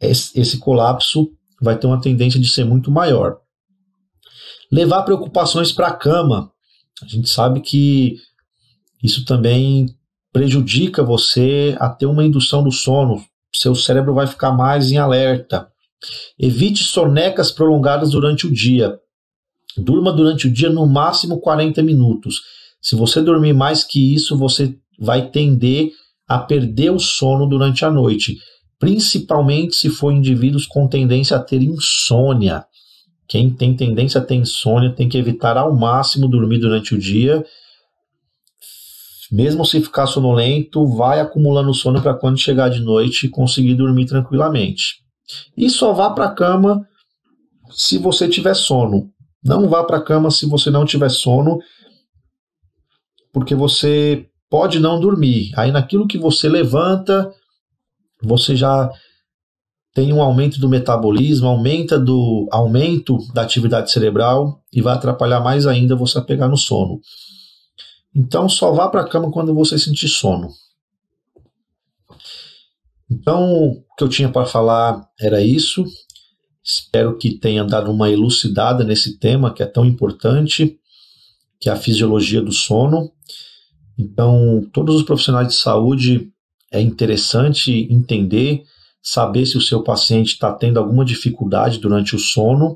esse 0.00 0.58
colapso 0.58 1.28
vai 1.60 1.76
ter 1.76 1.86
uma 1.86 2.00
tendência 2.00 2.38
de 2.38 2.48
ser 2.48 2.64
muito 2.64 2.90
maior. 2.90 3.38
Levar 4.70 5.02
preocupações 5.02 5.72
para 5.72 5.88
a 5.88 5.94
cama. 5.94 6.50
A 7.02 7.06
gente 7.06 7.28
sabe 7.28 7.60
que 7.60 8.16
isso 9.02 9.24
também 9.24 9.86
prejudica 10.32 11.02
você 11.02 11.76
a 11.78 11.88
ter 11.88 12.06
uma 12.06 12.24
indução 12.24 12.62
do 12.62 12.72
sono. 12.72 13.24
Seu 13.54 13.74
cérebro 13.74 14.14
vai 14.14 14.26
ficar 14.26 14.52
mais 14.52 14.90
em 14.90 14.98
alerta. 14.98 15.68
Evite 16.38 16.84
sonecas 16.84 17.50
prolongadas 17.50 18.10
durante 18.10 18.46
o 18.46 18.52
dia. 18.52 18.98
Durma 19.76 20.12
durante 20.12 20.46
o 20.46 20.52
dia 20.52 20.70
no 20.70 20.86
máximo 20.86 21.40
40 21.40 21.82
minutos. 21.82 22.40
Se 22.80 22.94
você 22.94 23.20
dormir 23.20 23.52
mais 23.52 23.84
que 23.84 24.14
isso, 24.14 24.36
você 24.36 24.76
vai 24.98 25.30
tender 25.30 25.90
a 26.28 26.38
perder 26.38 26.90
o 26.90 26.98
sono 26.98 27.46
durante 27.46 27.84
a 27.84 27.90
noite, 27.90 28.36
principalmente 28.78 29.74
se 29.74 29.88
for 29.88 30.12
indivíduos 30.12 30.66
com 30.66 30.88
tendência 30.88 31.36
a 31.36 31.42
ter 31.42 31.62
insônia. 31.62 32.64
Quem 33.28 33.50
tem 33.50 33.74
tendência 33.74 34.20
a 34.20 34.24
ter 34.24 34.36
insônia 34.36 34.94
tem 34.94 35.08
que 35.08 35.18
evitar 35.18 35.56
ao 35.56 35.74
máximo 35.74 36.28
dormir 36.28 36.58
durante 36.58 36.94
o 36.94 36.98
dia. 36.98 37.44
Mesmo 39.30 39.64
se 39.64 39.80
ficar 39.80 40.06
sonolento, 40.06 40.86
vai 40.86 41.18
acumulando 41.18 41.74
sono 41.74 42.00
para 42.00 42.14
quando 42.14 42.38
chegar 42.38 42.68
de 42.68 42.80
noite 42.80 43.28
conseguir 43.28 43.74
dormir 43.74 44.06
tranquilamente. 44.06 45.04
E 45.56 45.68
só 45.68 45.92
vá 45.92 46.10
para 46.10 46.26
a 46.26 46.34
cama 46.34 46.86
se 47.70 47.98
você 47.98 48.28
tiver 48.28 48.54
sono. 48.54 49.10
Não 49.42 49.68
vá 49.68 49.82
para 49.82 49.98
a 49.98 50.02
cama 50.02 50.30
se 50.30 50.46
você 50.46 50.70
não 50.70 50.84
tiver 50.84 51.08
sono, 51.08 51.58
porque 53.32 53.54
você 53.54 54.28
pode 54.48 54.78
não 54.78 55.00
dormir. 55.00 55.50
Aí 55.56 55.72
naquilo 55.72 56.06
que 56.06 56.18
você 56.18 56.48
levanta, 56.48 57.32
você 58.22 58.54
já 58.54 58.90
tem 59.96 60.12
um 60.12 60.20
aumento 60.20 60.60
do 60.60 60.68
metabolismo, 60.68 61.48
aumenta 61.48 61.98
do 61.98 62.46
aumento 62.52 63.16
da 63.32 63.40
atividade 63.40 63.90
cerebral 63.90 64.62
e 64.70 64.82
vai 64.82 64.92
atrapalhar 64.92 65.40
mais 65.40 65.66
ainda 65.66 65.96
você 65.96 66.18
a 66.18 66.22
pegar 66.22 66.48
no 66.48 66.56
sono. 66.58 67.00
Então 68.14 68.46
só 68.46 68.72
vá 68.72 68.90
para 68.90 69.00
a 69.00 69.08
cama 69.08 69.30
quando 69.30 69.54
você 69.54 69.78
sentir 69.78 70.08
sono. 70.08 70.50
Então, 73.10 73.68
o 73.68 73.96
que 73.96 74.04
eu 74.04 74.08
tinha 74.08 74.28
para 74.28 74.44
falar 74.44 75.08
era 75.18 75.40
isso. 75.40 75.82
Espero 76.62 77.16
que 77.16 77.38
tenha 77.38 77.64
dado 77.64 77.90
uma 77.90 78.10
elucidada 78.10 78.84
nesse 78.84 79.18
tema 79.18 79.54
que 79.54 79.62
é 79.62 79.66
tão 79.66 79.86
importante, 79.86 80.78
que 81.58 81.70
é 81.70 81.72
a 81.72 81.76
fisiologia 81.76 82.42
do 82.42 82.52
sono. 82.52 83.10
Então, 83.96 84.68
todos 84.74 84.96
os 84.96 85.02
profissionais 85.04 85.48
de 85.48 85.54
saúde 85.54 86.30
é 86.70 86.82
interessante 86.82 87.88
entender, 87.90 88.62
saber 89.08 89.46
se 89.46 89.56
o 89.56 89.60
seu 89.60 89.84
paciente 89.84 90.32
está 90.32 90.52
tendo 90.52 90.80
alguma 90.80 91.04
dificuldade 91.04 91.78
durante 91.78 92.16
o 92.16 92.18
sono 92.18 92.74